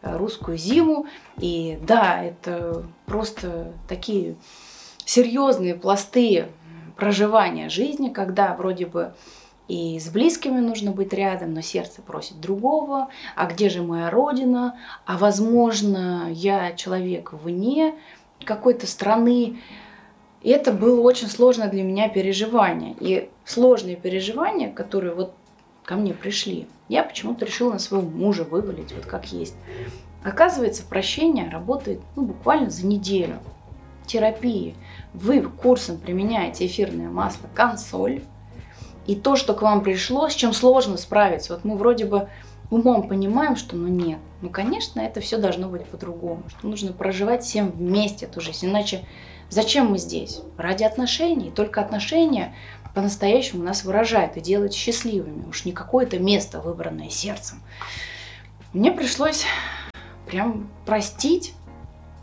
э, 0.00 0.16
русскую 0.16 0.56
зиму. 0.56 1.06
И 1.38 1.78
да, 1.82 2.22
это 2.22 2.84
просто 3.04 3.72
такие 3.88 4.36
серьезные 5.06 5.74
пласты 5.74 6.48
проживания 6.96 7.70
жизни, 7.70 8.10
когда 8.10 8.54
вроде 8.54 8.84
бы 8.84 9.14
и 9.68 9.98
с 9.98 10.08
близкими 10.08 10.60
нужно 10.60 10.92
быть 10.92 11.12
рядом, 11.12 11.54
но 11.54 11.60
сердце 11.60 12.00
просит 12.02 12.40
другого. 12.40 13.08
А 13.34 13.46
где 13.46 13.68
же 13.68 13.82
моя 13.82 14.10
родина? 14.10 14.78
А 15.06 15.16
возможно, 15.18 16.28
я 16.30 16.72
человек 16.72 17.32
вне 17.32 17.94
какой-то 18.44 18.86
страны. 18.86 19.58
И 20.42 20.50
это 20.50 20.72
было 20.72 21.00
очень 21.00 21.28
сложное 21.28 21.68
для 21.68 21.82
меня 21.82 22.08
переживание. 22.08 22.94
И 23.00 23.28
сложные 23.44 23.96
переживания, 23.96 24.70
которые 24.70 25.14
вот 25.14 25.34
ко 25.84 25.96
мне 25.96 26.14
пришли, 26.14 26.68
я 26.88 27.02
почему-то 27.02 27.44
решила 27.44 27.72
на 27.72 27.78
своего 27.80 28.08
мужа 28.08 28.44
вывалить, 28.44 28.92
вот 28.92 29.06
как 29.06 29.32
есть. 29.32 29.56
Оказывается, 30.22 30.84
прощение 30.84 31.48
работает 31.48 32.00
ну, 32.14 32.22
буквально 32.22 32.70
за 32.70 32.86
неделю 32.86 33.38
терапии 34.06 34.74
вы 35.12 35.42
курсом 35.42 35.98
применяете 35.98 36.66
эфирное 36.66 37.08
масло 37.08 37.48
консоль, 37.54 38.22
и 39.06 39.14
то, 39.14 39.36
что 39.36 39.54
к 39.54 39.62
вам 39.62 39.82
пришло, 39.82 40.28
с 40.28 40.34
чем 40.34 40.52
сложно 40.52 40.96
справиться. 40.96 41.54
Вот 41.54 41.64
мы 41.64 41.76
вроде 41.76 42.06
бы 42.06 42.28
умом 42.70 43.08
понимаем, 43.08 43.56
что 43.56 43.76
ну 43.76 43.86
нет, 43.86 44.18
ну 44.42 44.50
конечно, 44.50 45.00
это 45.00 45.20
все 45.20 45.38
должно 45.38 45.68
быть 45.68 45.84
по-другому, 45.86 46.42
что 46.48 46.66
нужно 46.66 46.92
проживать 46.92 47.44
всем 47.44 47.70
вместе 47.70 48.26
эту 48.26 48.40
жизнь, 48.40 48.66
иначе 48.66 49.04
зачем 49.48 49.90
мы 49.90 49.98
здесь? 49.98 50.40
Ради 50.56 50.82
отношений, 50.82 51.50
только 51.50 51.80
отношения 51.80 52.54
по-настоящему 52.94 53.62
нас 53.62 53.84
выражают 53.84 54.36
и 54.36 54.40
делают 54.40 54.72
счастливыми, 54.72 55.46
уж 55.48 55.64
не 55.64 55.72
какое-то 55.72 56.18
место, 56.18 56.60
выбранное 56.60 57.10
сердцем. 57.10 57.62
Мне 58.72 58.90
пришлось 58.90 59.44
прям 60.26 60.68
простить, 60.84 61.52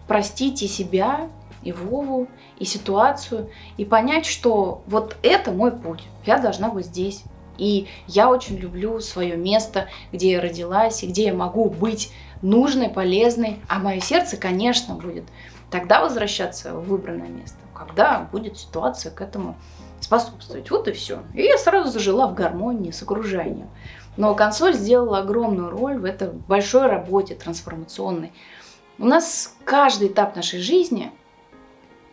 простить 0.08 0.62
и 0.64 0.68
себя, 0.68 1.30
и 1.64 1.72
Вову, 1.72 2.28
и 2.60 2.66
ситуацию, 2.66 3.50
и 3.78 3.86
понять, 3.86 4.26
что 4.26 4.82
вот 4.88 5.18
это 5.24 5.52
мой 5.52 5.72
путь, 5.72 6.04
я 6.26 6.38
должна 6.40 6.70
быть 6.70 6.86
здесь. 6.88 7.24
И 7.58 7.88
я 8.08 8.30
очень 8.30 8.58
люблю 8.58 9.00
свое 9.00 9.38
место, 9.38 9.88
где 10.12 10.32
я 10.32 10.42
родилась, 10.42 11.04
и 11.04 11.08
где 11.08 11.26
я 11.26 11.34
могу 11.34 11.70
быть 11.70 12.12
нужной, 12.42 12.90
полезной. 12.90 13.60
А 13.70 13.78
мое 13.78 14.00
сердце, 14.00 14.38
конечно, 14.38 14.96
будет 14.96 15.26
тогда 15.70 16.02
возвращаться 16.02 16.74
в 16.74 16.88
выбранное 16.88 17.28
место, 17.28 17.58
когда 17.76 18.28
будет 18.32 18.58
ситуация 18.58 19.12
к 19.12 19.22
этому 19.22 19.56
способствовать. 20.00 20.70
Вот 20.70 20.88
и 20.88 20.92
все. 20.92 21.20
И 21.34 21.44
я 21.44 21.58
сразу 21.58 21.92
зажила 21.92 22.28
в 22.28 22.34
гармонии 22.34 22.92
с 22.92 23.02
окружением. 23.02 23.70
Но 24.18 24.36
консоль 24.36 24.74
сделала 24.74 25.20
огромную 25.20 25.70
роль 25.70 25.98
в 25.98 26.06
этой 26.06 26.30
большой 26.30 26.88
работе 26.88 27.36
трансформационной. 27.36 28.32
У 29.00 29.06
нас 29.06 29.56
каждый 29.64 30.10
этап 30.10 30.36
нашей 30.36 30.60
жизни 30.60 31.12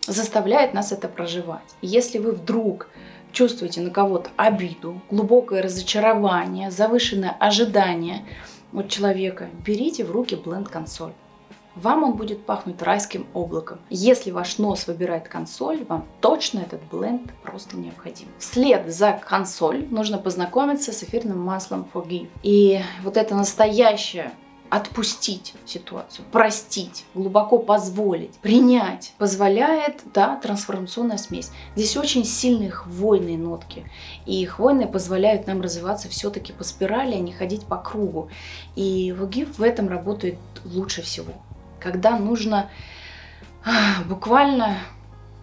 заставляет 0.07 0.75
нас 0.75 0.93
это 0.93 1.09
проживать. 1.09 1.75
Если 1.83 2.19
вы 2.19 2.33
вдруг 2.33 2.89
чувствуете 3.33 3.81
на 3.81 3.91
кого-то 3.91 4.31
обиду, 4.37 5.01
глубокое 5.11 5.63
разочарование, 5.63 6.71
завышенное 6.71 7.37
ожидание 7.39 8.25
от 8.73 8.89
человека, 8.89 9.49
берите 9.65 10.05
в 10.05 10.11
руки 10.11 10.35
бленд-консоль. 10.35 11.13
Вам 11.77 12.03
он 12.03 12.13
будет 12.15 12.45
пахнуть 12.45 12.83
райским 12.83 13.27
облаком. 13.33 13.79
Если 13.91 14.33
ваш 14.33 14.59
нос 14.59 14.89
выбирает 14.89 15.29
консоль, 15.29 15.85
вам 15.85 16.05
точно 16.21 16.59
этот 16.61 16.83
бленд 16.91 17.33
просто 17.45 17.77
необходим. 17.77 18.27
Вслед 18.39 18.93
за 18.93 19.13
консоль 19.13 19.87
нужно 19.89 20.19
познакомиться 20.19 20.93
с 20.93 21.05
эфирным 21.05 21.39
маслом 21.39 21.89
Forgive. 21.95 22.29
И 22.43 22.81
вот 23.05 23.17
это 23.17 23.37
настоящее 23.37 24.33
отпустить 24.71 25.55
ситуацию, 25.67 26.25
простить, 26.31 27.05
глубоко 27.15 27.59
позволить, 27.59 28.35
принять, 28.37 29.13
позволяет, 29.19 30.01
да, 30.15 30.37
трансформационная 30.37 31.19
смесь. 31.19 31.51
Здесь 31.75 31.97
очень 31.97 32.25
сильные 32.25 32.71
хвойные 32.71 33.37
нотки. 33.37 33.91
И 34.27 34.45
хвойные 34.47 34.87
позволяют 34.87 35.49
нам 35.49 35.61
развиваться 35.61 36.09
все-таки 36.09 36.53
по 36.53 36.63
спирали, 36.63 37.17
а 37.17 37.21
не 37.21 37.33
ходить 37.33 37.67
по 37.67 37.77
кругу. 37.77 38.31
И 38.77 39.13
Вагив 39.13 39.59
в 39.59 39.63
этом 39.63 39.89
работает 39.89 40.39
лучше 40.65 41.03
всего. 41.03 41.33
Когда 41.81 42.17
нужно 42.17 42.71
буквально, 44.07 44.79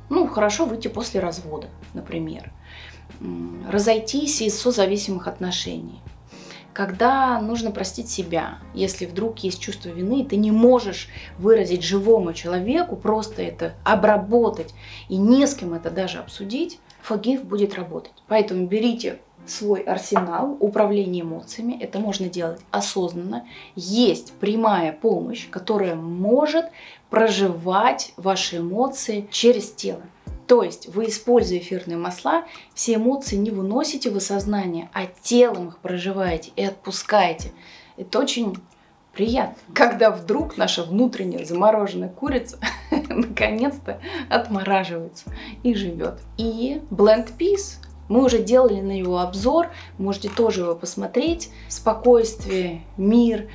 ну, 0.10 0.26
хорошо 0.28 0.66
выйти 0.66 0.88
после 0.88 1.20
развода, 1.20 1.68
например, 1.94 2.54
разойтись 3.70 4.42
из 4.42 4.60
созависимых 4.60 5.28
отношений, 5.28 6.02
когда 6.78 7.42
нужно 7.42 7.72
простить 7.72 8.08
себя, 8.08 8.60
если 8.76 9.08
вдруг 9.08 9.40
есть 9.40 9.60
чувство 9.60 9.90
вины, 9.90 10.24
ты 10.24 10.36
не 10.36 10.52
можешь 10.52 11.10
выразить 11.40 11.82
живому 11.82 12.34
человеку, 12.34 12.96
просто 12.96 13.42
это 13.42 13.74
обработать 13.84 14.76
и 15.10 15.18
не 15.18 15.48
с 15.48 15.56
кем 15.56 15.74
это 15.74 15.90
даже 15.90 16.20
обсудить, 16.20 16.80
forgive 17.04 17.44
будет 17.44 17.74
работать. 17.74 18.13
Поэтому 18.28 18.68
берите 18.68 19.18
свой 19.48 19.82
арсенал 19.82 20.56
управления 20.60 21.22
эмоциями. 21.22 21.76
Это 21.82 21.98
можно 21.98 22.30
делать 22.30 22.62
осознанно. 22.70 23.48
Есть 23.76 24.34
прямая 24.34 24.94
помощь, 24.94 25.50
которая 25.50 25.96
может 25.96 26.68
проживать 27.10 28.13
ваши 28.18 28.58
эмоции 28.58 29.28
через 29.32 29.72
тело. 29.72 30.04
То 30.48 30.64
есть 30.64 30.88
вы, 30.88 31.10
используя 31.10 31.60
эфирные 31.60 31.98
масла, 31.98 32.46
все 32.74 32.96
эмоции 32.96 33.36
не 33.36 33.52
выносите 33.52 34.10
в 34.10 34.20
сознание, 34.20 34.90
а 34.94 35.06
телом 35.22 35.70
их 35.70 35.80
проживаете 35.80 36.52
и 36.56 36.64
отпускаете. 36.64 37.52
Это 37.98 38.20
очень 38.20 38.56
приятно, 39.14 39.58
когда 39.74 40.10
вдруг 40.10 40.58
наша 40.58 40.84
внутренняя 40.84 41.44
замороженная 41.44 42.10
курица 42.10 42.60
наконец-то 43.10 44.00
отмораживается 44.30 45.26
и 45.64 45.74
живет. 45.74 46.20
И 46.38 46.82
Blend 46.92 47.32
Peace 47.38 47.84
мы 48.08 48.24
уже 48.24 48.42
делали 48.42 48.80
на 48.80 48.94
него 48.94 49.20
обзор, 49.20 49.68
можете 49.98 50.30
тоже 50.30 50.62
его 50.62 50.76
посмотреть. 50.76 51.50
Спокойствие, 51.68 52.84
мир. 52.96 53.50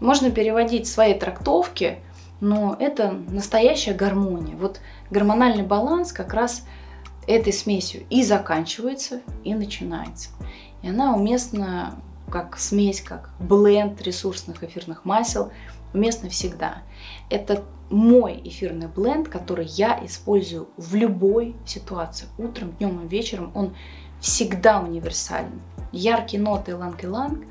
Можно 0.00 0.30
переводить 0.30 0.86
свои 0.86 1.12
трактовки, 1.12 1.98
но 2.40 2.76
это 2.78 3.10
настоящая 3.28 3.94
гармония. 3.94 4.56
Вот 4.56 4.80
гормональный 5.10 5.64
баланс 5.64 6.12
как 6.12 6.34
раз 6.34 6.64
этой 7.26 7.52
смесью 7.52 8.04
и 8.10 8.22
заканчивается, 8.22 9.20
и 9.44 9.54
начинается. 9.54 10.30
И 10.82 10.88
она 10.88 11.14
уместна 11.14 11.94
как 12.30 12.58
смесь, 12.58 13.00
как 13.00 13.30
бленд 13.38 14.00
ресурсных 14.02 14.62
эфирных 14.62 15.04
масел, 15.04 15.50
уместна 15.92 16.28
всегда. 16.28 16.82
Это 17.30 17.64
мой 17.90 18.40
эфирный 18.44 18.88
бленд, 18.88 19.28
который 19.28 19.66
я 19.66 20.04
использую 20.04 20.68
в 20.76 20.94
любой 20.94 21.56
ситуации. 21.66 22.26
Утром, 22.36 22.72
днем 22.72 23.04
и 23.04 23.08
вечером 23.08 23.50
он 23.54 23.74
всегда 24.20 24.80
универсален. 24.80 25.60
Яркие 25.92 26.42
ноты 26.42 26.76
иланг-иланг 26.76 27.44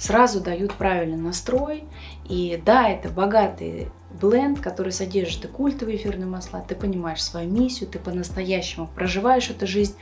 сразу 0.00 0.40
дают 0.40 0.74
правильный 0.74 1.18
настрой. 1.18 1.84
И 2.28 2.60
да, 2.64 2.88
это 2.88 3.10
богатый 3.10 3.90
бленд, 4.10 4.58
который 4.58 4.92
содержит 4.92 5.44
и 5.44 5.48
культовые 5.48 5.98
эфирные 5.98 6.26
масла, 6.26 6.64
ты 6.66 6.74
понимаешь 6.74 7.22
свою 7.22 7.48
миссию, 7.48 7.88
ты 7.88 8.00
по-настоящему 8.00 8.88
проживаешь 8.88 9.50
эту 9.50 9.68
жизнь. 9.68 9.94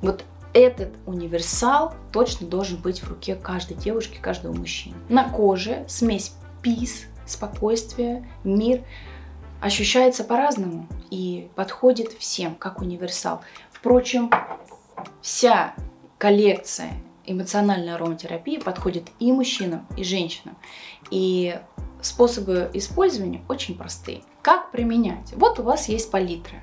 Вот 0.00 0.24
этот 0.52 0.92
универсал 1.06 1.94
точно 2.12 2.46
должен 2.46 2.80
быть 2.80 3.02
в 3.02 3.08
руке 3.08 3.34
каждой 3.34 3.76
девушки, 3.76 4.18
каждого 4.20 4.52
мужчины. 4.52 4.94
На 5.08 5.28
коже 5.28 5.84
смесь 5.88 6.32
пис, 6.62 7.06
спокойствие, 7.26 8.28
мир 8.44 8.82
ощущается 9.60 10.24
по-разному 10.24 10.86
и 11.10 11.50
подходит 11.56 12.12
всем, 12.12 12.54
как 12.54 12.80
универсал. 12.80 13.40
Впрочем, 13.72 14.30
вся 15.20 15.74
коллекция 16.16 16.92
эмоциональной 17.30 17.94
ароматерапии 17.94 18.58
подходит 18.58 19.08
и 19.18 19.32
мужчинам, 19.32 19.86
и 19.96 20.04
женщинам. 20.04 20.56
И 21.10 21.58
способы 22.00 22.70
использования 22.74 23.42
очень 23.48 23.76
простые. 23.76 24.22
Как 24.42 24.70
применять? 24.70 25.32
Вот 25.36 25.58
у 25.58 25.62
вас 25.62 25.88
есть 25.88 26.10
палитра. 26.10 26.58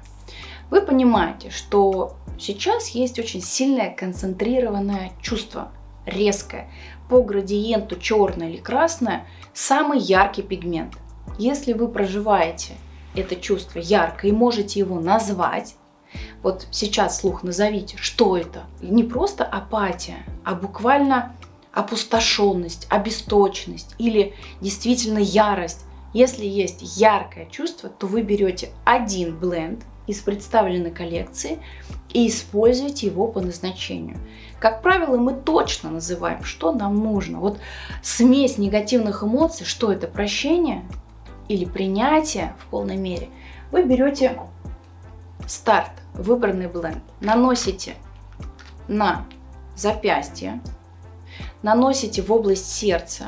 Вы 0.70 0.82
понимаете, 0.82 1.50
что 1.50 2.16
сейчас 2.40 2.90
есть 2.90 3.20
очень 3.20 3.42
сильное 3.42 3.94
концентрированное 3.94 5.12
чувство, 5.22 5.72
резкое. 6.06 6.70
По 7.10 7.22
градиенту 7.22 8.00
черное 8.00 8.50
или 8.50 8.58
красное 8.58 9.28
самый 9.54 10.00
яркий 10.00 10.42
пигмент. 10.42 10.96
Если 11.38 11.74
вы 11.74 11.88
проживаете 11.88 12.74
это 13.16 13.36
чувство 13.36 13.80
ярко 13.80 14.28
и 14.28 14.32
можете 14.32 14.80
его 14.80 15.00
назвать, 15.00 15.76
вот 16.44 16.68
сейчас 16.72 17.20
слух 17.20 17.44
назовите, 17.44 17.98
что 17.98 18.38
это? 18.38 18.64
Не 18.82 19.04
просто 19.04 19.44
апатия, 19.44 20.26
а 20.44 20.56
буквально 20.56 21.36
опустошенность, 21.72 22.88
обесточенность 22.90 23.96
или 23.98 24.34
действительно 24.62 25.20
ярость. 25.20 25.86
Если 26.14 26.46
есть 26.46 26.98
яркое 26.98 27.48
чувство, 27.48 27.90
то 27.90 28.08
вы 28.08 28.22
берете 28.22 28.70
один 28.86 29.38
бленд 29.38 29.84
из 30.08 30.22
представленной 30.22 30.92
коллекции 30.92 31.60
и 32.14 32.28
используете 32.30 33.08
его 33.08 33.28
по 33.28 33.42
назначению. 33.42 34.18
Как 34.60 34.82
правило, 34.82 35.18
мы 35.18 35.34
точно 35.34 35.90
называем, 35.90 36.44
что 36.44 36.72
нам 36.72 36.96
нужно. 36.96 37.40
Вот 37.40 37.60
смесь 38.02 38.58
негативных 38.58 39.24
эмоций, 39.24 39.66
что 39.66 39.92
это 39.92 40.08
прощение 40.08 40.86
или 41.50 41.66
принятие 41.66 42.56
в 42.60 42.68
полной 42.68 42.96
мере, 42.96 43.28
вы 43.72 43.84
берете 43.84 44.40
старт, 45.48 45.92
выбранный 46.14 46.68
бленд, 46.68 47.04
наносите 47.22 47.96
на 48.88 49.26
запястье, 49.76 50.62
наносите 51.62 52.22
в 52.22 52.32
область 52.32 52.72
сердца, 52.72 53.28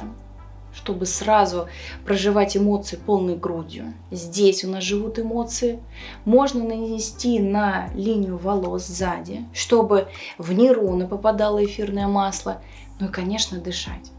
чтобы 0.73 1.05
сразу 1.05 1.67
проживать 2.05 2.55
эмоции 2.55 2.97
полной 2.97 3.35
грудью. 3.35 3.93
Здесь 4.11 4.63
у 4.63 4.69
нас 4.69 4.83
живут 4.83 5.17
эмоции. 5.17 5.79
Можно 6.23 6.63
нанести 6.63 7.39
на 7.39 7.89
линию 7.95 8.37
волос 8.37 8.85
сзади, 8.85 9.45
чтобы 9.53 10.07
в 10.37 10.53
нейроны 10.53 11.07
попадало 11.07 11.63
эфирное 11.65 12.07
масло. 12.07 12.61
Ну 12.99 13.07
и, 13.07 13.11
конечно, 13.11 13.59
дышать. 13.59 14.11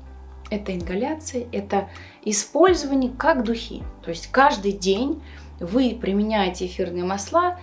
Это 0.51 0.75
ингаляция, 0.75 1.47
это 1.53 1.89
использование 2.25 3.13
как 3.13 3.45
духи. 3.45 3.83
То 4.03 4.11
есть 4.11 4.27
каждый 4.29 4.73
день 4.73 5.23
вы 5.61 5.97
применяете 6.01 6.67
эфирные 6.67 7.05
масла 7.05 7.59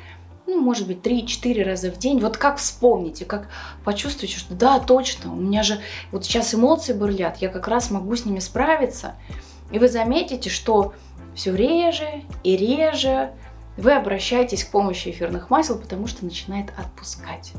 ну, 0.47 0.61
может 0.61 0.87
быть, 0.87 0.99
3-4 0.99 1.63
раза 1.63 1.91
в 1.91 1.97
день. 1.97 2.19
Вот 2.19 2.37
как 2.37 2.57
вспомните, 2.57 3.25
как 3.25 3.49
почувствуете, 3.83 4.37
что 4.37 4.53
да, 4.53 4.79
точно, 4.79 5.33
у 5.33 5.35
меня 5.35 5.63
же 5.63 5.79
вот 6.11 6.25
сейчас 6.25 6.53
эмоции 6.53 6.93
бурлят, 6.93 7.37
я 7.37 7.49
как 7.49 7.67
раз 7.67 7.91
могу 7.91 8.15
с 8.15 8.25
ними 8.25 8.39
справиться. 8.39 9.15
И 9.71 9.79
вы 9.79 9.87
заметите, 9.87 10.49
что 10.49 10.93
все 11.33 11.55
реже 11.55 12.23
и 12.43 12.55
реже 12.55 13.31
вы 13.77 13.91
обращаетесь 13.93 14.63
к 14.63 14.71
помощи 14.71 15.09
эфирных 15.09 15.49
масел, 15.49 15.77
потому 15.77 16.07
что 16.07 16.23
начинает 16.23 16.69
отпускать. 16.77 17.51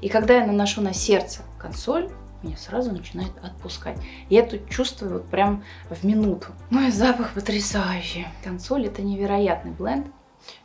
И 0.00 0.08
когда 0.08 0.34
я 0.34 0.46
наношу 0.46 0.80
на 0.80 0.92
сердце 0.92 1.40
консоль, 1.58 2.08
меня 2.42 2.56
сразу 2.56 2.92
начинает 2.92 3.32
отпускать. 3.42 3.98
Я 4.28 4.44
тут 4.44 4.68
чувствую 4.68 5.14
вот 5.14 5.28
прям 5.28 5.64
в 5.90 6.04
минуту. 6.04 6.48
Ну 6.70 6.86
и 6.86 6.90
запах 6.90 7.32
потрясающий. 7.32 8.26
Консоль 8.44 8.86
это 8.86 9.02
невероятный 9.02 9.72
бленд. 9.72 10.06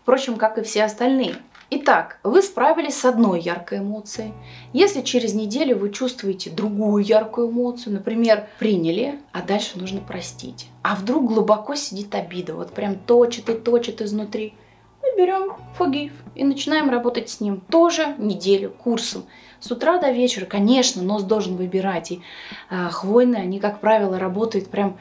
Впрочем, 0.04 0.36
как 0.36 0.58
и 0.58 0.64
все 0.64 0.84
остальные. 0.84 1.36
Итак, 1.74 2.20
вы 2.24 2.42
справились 2.42 2.98
с 2.98 3.06
одной 3.06 3.40
яркой 3.40 3.80
эмоцией. 3.80 4.34
Если 4.74 5.02
через 5.04 5.34
неделю 5.34 5.78
вы 5.78 5.90
чувствуете 5.90 6.50
другую 6.50 7.02
яркую 7.02 7.50
эмоцию, 7.50 7.94
например, 7.94 8.50
приняли, 8.60 9.22
а 9.32 9.42
дальше 9.42 9.80
нужно 9.80 10.02
простить. 10.02 10.68
А 10.84 10.96
вдруг 10.96 11.28
глубоко 11.28 11.76
сидит 11.76 12.14
обида, 12.14 12.56
вот 12.56 12.74
прям 12.74 12.96
точит 12.96 13.48
и 13.48 13.54
точит 13.54 14.02
изнутри. 14.02 14.54
Мы 15.02 15.18
берем 15.18 15.54
forgive 15.80 16.12
и 16.36 16.44
начинаем 16.44 16.90
работать 16.90 17.30
с 17.30 17.40
ним 17.40 17.62
тоже 17.62 18.16
неделю 18.18 18.72
курсом. 18.72 19.24
С 19.62 19.72
утра 19.72 19.98
до 19.98 20.12
вечера, 20.12 20.46
конечно, 20.46 21.02
нос 21.02 21.24
должен 21.24 21.56
выбирать. 21.56 22.12
И 22.12 22.22
э, 22.70 22.90
хвойные, 22.90 23.44
они, 23.44 23.62
как 23.62 23.80
правило, 23.80 24.20
работают 24.20 24.70
прям 24.70 24.98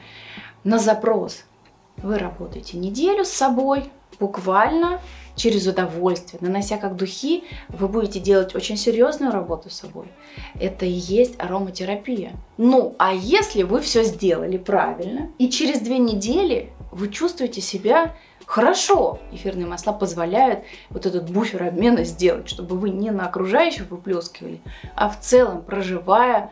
на 0.63 0.79
запрос. 0.79 1.43
Вы 1.97 2.17
работаете 2.17 2.77
неделю 2.77 3.25
с 3.25 3.29
собой, 3.29 3.91
буквально 4.21 5.01
через 5.35 5.67
удовольствие, 5.67 6.39
нанося 6.41 6.77
как 6.77 6.95
духи, 6.95 7.43
вы 7.69 7.87
будете 7.87 8.19
делать 8.19 8.55
очень 8.55 8.77
серьезную 8.77 9.31
работу 9.31 9.69
с 9.69 9.79
собой. 9.79 10.07
Это 10.59 10.85
и 10.85 10.91
есть 10.91 11.35
ароматерапия. 11.39 12.33
Ну, 12.57 12.95
а 12.97 13.13
если 13.13 13.63
вы 13.63 13.81
все 13.81 14.03
сделали 14.03 14.57
правильно, 14.57 15.29
и 15.37 15.49
через 15.49 15.79
две 15.81 15.97
недели 15.97 16.71
вы 16.91 17.09
чувствуете 17.09 17.61
себя 17.61 18.15
хорошо, 18.45 19.19
эфирные 19.31 19.65
масла 19.65 19.93
позволяют 19.93 20.59
вот 20.89 21.05
этот 21.05 21.29
буфер 21.29 21.63
обмена 21.63 22.03
сделать, 22.03 22.49
чтобы 22.49 22.77
вы 22.77 22.89
не 22.89 23.09
на 23.11 23.27
окружающих 23.27 23.89
выплескивали, 23.89 24.59
а 24.95 25.09
в 25.09 25.19
целом 25.21 25.61
проживая 25.61 26.51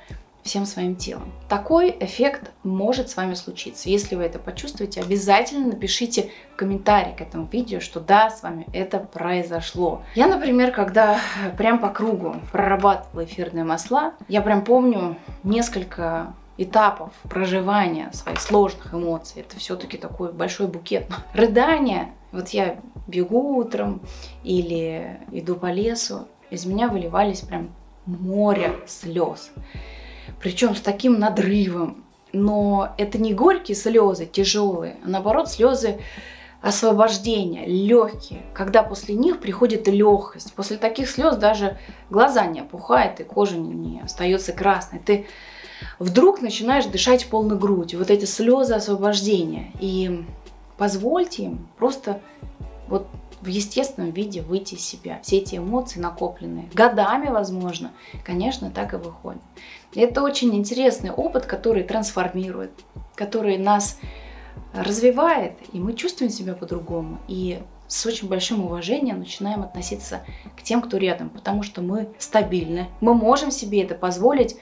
всем 0.49 0.65
своим 0.65 0.95
телом. 0.95 1.31
Такой 1.47 1.95
эффект 1.99 2.51
может 2.63 3.09
с 3.11 3.15
вами 3.15 3.35
случиться. 3.35 3.87
Если 3.87 4.15
вы 4.15 4.23
это 4.23 4.39
почувствуете, 4.39 4.99
обязательно 5.01 5.67
напишите 5.67 6.31
в 6.51 6.55
комментарии 6.55 7.15
к 7.15 7.21
этому 7.21 7.47
видео, 7.51 7.79
что 7.79 7.99
да, 7.99 8.31
с 8.31 8.41
вами 8.41 8.65
это 8.73 8.97
произошло. 8.97 10.01
Я, 10.15 10.27
например, 10.27 10.71
когда 10.71 11.19
прям 11.57 11.77
по 11.77 11.89
кругу 11.89 12.35
прорабатывала 12.51 13.25
эфирные 13.25 13.63
масла, 13.63 14.15
я 14.27 14.41
прям 14.41 14.63
помню 14.63 15.17
несколько 15.43 16.33
этапов 16.57 17.13
проживания 17.29 18.09
своих 18.11 18.41
сложных 18.41 18.95
эмоций. 18.95 19.41
Это 19.41 19.55
все-таки 19.57 19.97
такой 19.97 20.33
большой 20.33 20.67
букет. 20.67 21.05
Рыдание. 21.33 22.11
Вот 22.31 22.49
я 22.49 22.79
бегу 23.05 23.55
утром 23.55 24.01
или 24.43 25.19
иду 25.31 25.55
по 25.55 25.71
лесу, 25.71 26.27
из 26.49 26.65
меня 26.65 26.87
выливались 26.87 27.41
прям 27.41 27.69
море 28.07 28.79
слез 28.87 29.51
причем 30.41 30.75
с 30.75 30.81
таким 30.81 31.19
надрывом. 31.19 32.03
Но 32.31 32.93
это 32.97 33.17
не 33.17 33.33
горькие 33.33 33.75
слезы, 33.75 34.25
тяжелые, 34.25 34.97
а 35.03 35.09
наоборот 35.09 35.49
слезы 35.49 35.99
освобождения, 36.61 37.65
легкие, 37.65 38.41
когда 38.53 38.83
после 38.83 39.15
них 39.15 39.39
приходит 39.39 39.87
легкость. 39.87 40.53
После 40.53 40.77
таких 40.77 41.09
слез 41.09 41.37
даже 41.37 41.77
глаза 42.09 42.45
не 42.45 42.59
опухают, 42.59 43.19
и 43.19 43.23
кожа 43.23 43.57
не 43.57 44.01
остается 44.01 44.51
красной. 44.51 44.99
Ты 44.99 45.25
вдруг 45.99 46.41
начинаешь 46.41 46.85
дышать 46.85 47.27
полной 47.27 47.57
грудью. 47.57 47.99
Вот 47.99 48.09
эти 48.09 48.25
слезы 48.25 48.73
освобождения. 48.73 49.71
И 49.79 50.25
позвольте 50.77 51.43
им 51.43 51.67
просто 51.77 52.21
вот 52.87 53.07
в 53.41 53.47
естественном 53.47 54.11
виде 54.11 54.41
выйти 54.41 54.75
из 54.75 54.85
себя. 54.85 55.19
Все 55.23 55.37
эти 55.37 55.55
эмоции 55.55 55.99
накопленные, 55.99 56.69
годами, 56.73 57.29
возможно, 57.29 57.91
конечно, 58.23 58.69
так 58.69 58.93
и 58.93 58.97
выходят. 58.97 59.41
Это 59.95 60.21
очень 60.21 60.55
интересный 60.55 61.11
опыт, 61.11 61.45
который 61.45 61.83
трансформирует, 61.83 62.71
который 63.15 63.57
нас 63.57 63.99
развивает, 64.73 65.53
и 65.73 65.79
мы 65.79 65.93
чувствуем 65.93 66.31
себя 66.31 66.53
по-другому. 66.53 67.19
И 67.27 67.59
с 67.89 68.05
очень 68.05 68.29
большим 68.29 68.63
уважением 68.63 69.19
начинаем 69.19 69.63
относиться 69.63 70.21
к 70.55 70.61
тем, 70.61 70.81
кто 70.81 70.97
рядом, 70.97 71.29
потому 71.29 71.63
что 71.63 71.81
мы 71.81 72.07
стабильны, 72.19 72.87
мы 73.01 73.13
можем 73.13 73.51
себе 73.51 73.83
это 73.83 73.95
позволить, 73.95 74.55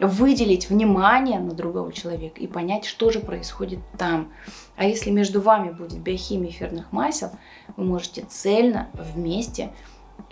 выделить 0.00 0.70
внимание 0.70 1.38
на 1.38 1.52
другого 1.52 1.92
человека 1.92 2.40
и 2.40 2.46
понять, 2.46 2.86
что 2.86 3.10
же 3.10 3.20
происходит 3.20 3.80
там. 3.98 4.32
А 4.76 4.84
если 4.84 5.10
между 5.10 5.42
вами 5.42 5.70
будет 5.70 6.00
биохимия 6.00 6.50
эфирных 6.50 6.90
масел, 6.90 7.30
вы 7.76 7.84
можете 7.84 8.22
цельно 8.22 8.88
вместе 8.94 9.72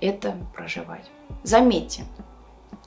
это 0.00 0.34
проживать. 0.54 1.10
Заметьте, 1.42 2.04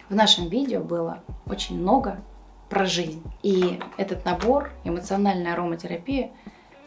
в 0.10 0.16
нашем 0.16 0.50
видео 0.50 0.82
было 0.82 1.24
очень 1.46 1.80
много 1.80 2.20
про 2.68 2.86
жизнь. 2.86 3.24
И 3.44 3.80
этот 3.98 4.26
набор 4.26 4.72
эмоциональная 4.84 5.54
ароматерапия 5.54 6.32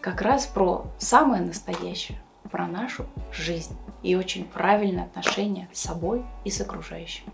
как 0.00 0.22
раз 0.22 0.46
про 0.46 0.87
самое 0.98 1.42
настоящее, 1.42 2.18
про 2.50 2.66
нашу 2.66 3.07
жизнь 3.33 3.76
и 4.02 4.16
очень 4.16 4.44
правильное 4.44 5.04
отношение 5.04 5.68
с 5.72 5.80
собой 5.80 6.24
и 6.44 6.50
с 6.50 6.61
окружающим. 6.61 7.33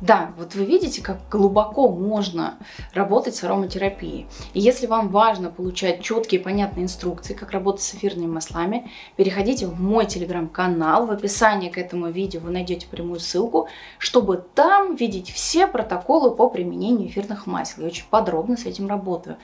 Да, 0.00 0.32
вот 0.36 0.54
вы 0.54 0.64
видите, 0.64 1.02
как 1.02 1.28
глубоко 1.30 1.88
можно 1.88 2.58
работать 2.92 3.34
с 3.34 3.44
ароматерапией. 3.44 4.26
И 4.52 4.60
если 4.60 4.86
вам 4.86 5.08
важно 5.08 5.50
получать 5.50 6.02
четкие 6.02 6.40
и 6.40 6.44
понятные 6.44 6.84
инструкции, 6.84 7.32
как 7.34 7.50
работать 7.50 7.82
с 7.82 7.94
эфирными 7.94 8.30
маслами, 8.30 8.90
переходите 9.16 9.66
в 9.66 9.80
мой 9.80 10.06
телеграм-канал. 10.06 11.06
В 11.06 11.10
описании 11.10 11.70
к 11.70 11.78
этому 11.78 12.10
видео 12.10 12.40
вы 12.40 12.50
найдете 12.50 12.86
прямую 12.86 13.20
ссылку, 13.20 13.68
чтобы 13.98 14.44
там 14.54 14.96
видеть 14.96 15.30
все 15.30 15.66
протоколы 15.66 16.34
по 16.34 16.50
применению 16.50 17.08
эфирных 17.08 17.46
масел. 17.46 17.82
Я 17.82 17.88
очень 17.88 18.06
подробно 18.10 18.56
с 18.56 18.66
этим 18.66 18.88
работаю. 18.88 19.38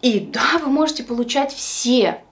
И 0.00 0.18
да, 0.18 0.58
вы 0.62 0.70
можете 0.70 1.04
получать 1.04 1.52
все 1.52 2.22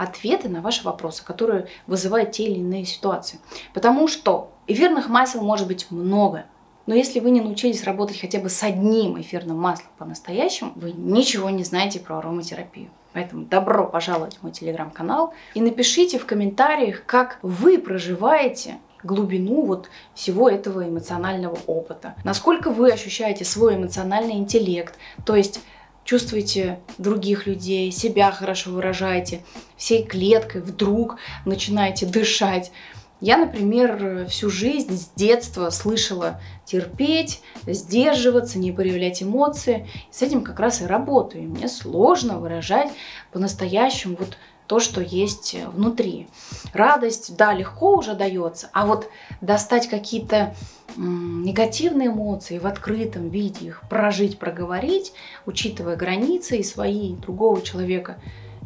ответы 0.00 0.48
на 0.48 0.62
ваши 0.62 0.82
вопросы, 0.82 1.22
которые 1.22 1.66
вызывают 1.86 2.32
те 2.32 2.44
или 2.44 2.58
иные 2.58 2.86
ситуации. 2.86 3.38
Потому 3.74 4.08
что 4.08 4.50
эфирных 4.66 5.10
масел 5.10 5.42
может 5.42 5.68
быть 5.68 5.90
много. 5.90 6.46
Но 6.86 6.94
если 6.94 7.20
вы 7.20 7.30
не 7.30 7.42
научились 7.42 7.84
работать 7.84 8.18
хотя 8.18 8.40
бы 8.40 8.48
с 8.48 8.62
одним 8.62 9.20
эфирным 9.20 9.58
маслом 9.58 9.90
по-настоящему, 9.98 10.72
вы 10.74 10.92
ничего 10.92 11.50
не 11.50 11.64
знаете 11.64 12.00
про 12.00 12.18
ароматерапию. 12.18 12.88
Поэтому 13.12 13.44
добро 13.44 13.86
пожаловать 13.86 14.38
в 14.38 14.42
мой 14.42 14.52
телеграм-канал 14.52 15.34
и 15.52 15.60
напишите 15.60 16.18
в 16.18 16.24
комментариях, 16.24 17.04
как 17.04 17.38
вы 17.42 17.76
проживаете 17.76 18.78
глубину 19.02 19.66
вот 19.66 19.90
всего 20.14 20.48
этого 20.48 20.88
эмоционального 20.88 21.58
опыта. 21.66 22.14
Насколько 22.24 22.70
вы 22.70 22.90
ощущаете 22.90 23.44
свой 23.44 23.76
эмоциональный 23.76 24.34
интеллект, 24.34 24.94
то 25.26 25.36
есть 25.36 25.60
чувствуете 26.04 26.80
других 26.98 27.46
людей, 27.46 27.90
себя 27.92 28.32
хорошо 28.32 28.70
выражаете, 28.70 29.42
всей 29.76 30.04
клеткой 30.04 30.60
вдруг 30.60 31.16
начинаете 31.44 32.06
дышать. 32.06 32.72
Я, 33.20 33.36
например, 33.36 34.26
всю 34.28 34.48
жизнь 34.48 34.96
с 34.96 35.10
детства 35.14 35.68
слышала 35.68 36.40
терпеть, 36.64 37.42
сдерживаться, 37.66 38.58
не 38.58 38.72
проявлять 38.72 39.22
эмоции. 39.22 39.86
И 40.10 40.14
с 40.14 40.22
этим 40.22 40.42
как 40.42 40.58
раз 40.58 40.80
и 40.80 40.86
работаю. 40.86 41.44
И 41.44 41.46
мне 41.46 41.68
сложно 41.68 42.38
выражать 42.38 42.88
по-настоящему 43.30 44.16
вот 44.18 44.38
то, 44.70 44.78
что 44.78 45.00
есть 45.00 45.56
внутри. 45.74 46.28
Радость, 46.72 47.36
да, 47.36 47.52
легко 47.52 47.96
уже 47.96 48.14
дается, 48.14 48.70
а 48.72 48.86
вот 48.86 49.08
достать 49.40 49.88
какие-то 49.88 50.54
негативные 50.96 52.06
эмоции 52.06 52.58
в 52.58 52.68
открытом 52.68 53.30
виде, 53.30 53.66
их 53.66 53.82
прожить, 53.90 54.38
проговорить, 54.38 55.12
учитывая 55.44 55.96
границы 55.96 56.58
и 56.58 56.62
свои, 56.62 57.14
и 57.14 57.16
другого 57.16 57.60
человека, 57.62 58.20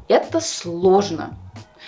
это 0.07 0.41
сложно. 0.41 1.39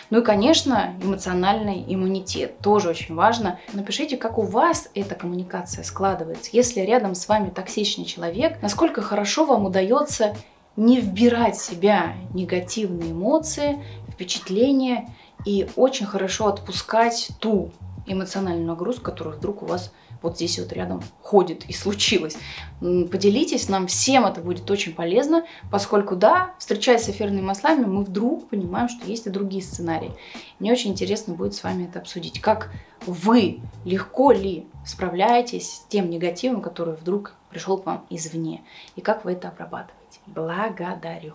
Ну 0.08 0.20
и, 0.20 0.24
конечно, 0.24 0.94
эмоциональный 1.02 1.84
иммунитет 1.86 2.58
тоже 2.60 2.88
очень 2.88 3.14
важно. 3.14 3.60
Напишите, 3.74 4.16
как 4.16 4.38
у 4.38 4.42
вас 4.42 4.88
эта 4.94 5.14
коммуникация 5.14 5.84
складывается. 5.84 6.48
Если 6.54 6.80
рядом 6.80 7.14
с 7.14 7.28
вами 7.28 7.50
токсичный 7.50 8.06
человек, 8.06 8.62
насколько 8.62 9.02
хорошо 9.02 9.44
вам 9.44 9.66
удается 9.66 10.34
не 10.76 11.00
вбирать 11.00 11.56
в 11.56 11.64
себя 11.64 12.14
негативные 12.34 13.12
эмоции, 13.12 13.82
впечатления 14.16 15.14
и 15.44 15.68
очень 15.76 16.06
хорошо 16.06 16.46
отпускать 16.46 17.28
ту 17.38 17.70
эмоциональную 18.06 18.66
нагрузку, 18.66 19.04
которая 19.04 19.36
вдруг 19.36 19.62
у 19.62 19.66
вас 19.66 19.92
вот 20.22 20.36
здесь 20.36 20.58
вот 20.58 20.72
рядом 20.72 21.02
ходит 21.20 21.66
и 21.66 21.74
случилось. 21.74 22.36
Поделитесь, 22.80 23.68
нам 23.68 23.86
всем 23.86 24.24
это 24.24 24.40
будет 24.40 24.68
очень 24.70 24.94
полезно, 24.94 25.44
поскольку, 25.70 26.16
да, 26.16 26.54
встречаясь 26.58 27.02
с 27.02 27.10
эфирными 27.10 27.42
маслами, 27.42 27.84
мы 27.84 28.02
вдруг 28.02 28.48
понимаем, 28.48 28.88
что 28.88 29.06
есть 29.06 29.26
и 29.26 29.30
другие 29.30 29.62
сценарии. 29.62 30.12
Мне 30.58 30.72
очень 30.72 30.92
интересно 30.92 31.34
будет 31.34 31.54
с 31.54 31.62
вами 31.62 31.84
это 31.84 31.98
обсудить. 31.98 32.40
Как 32.40 32.70
вы, 33.04 33.60
легко 33.84 34.32
ли 34.32 34.66
справляетесь 34.86 35.70
с 35.70 35.86
тем 35.88 36.08
негативом, 36.08 36.62
который 36.62 36.94
вдруг 36.94 37.34
пришел 37.50 37.76
к 37.76 37.84
вам 37.84 38.06
извне, 38.08 38.62
и 38.96 39.02
как 39.02 39.24
вы 39.24 39.32
это 39.32 39.48
обрабатываете. 39.48 40.20
Благодарю. 40.26 41.34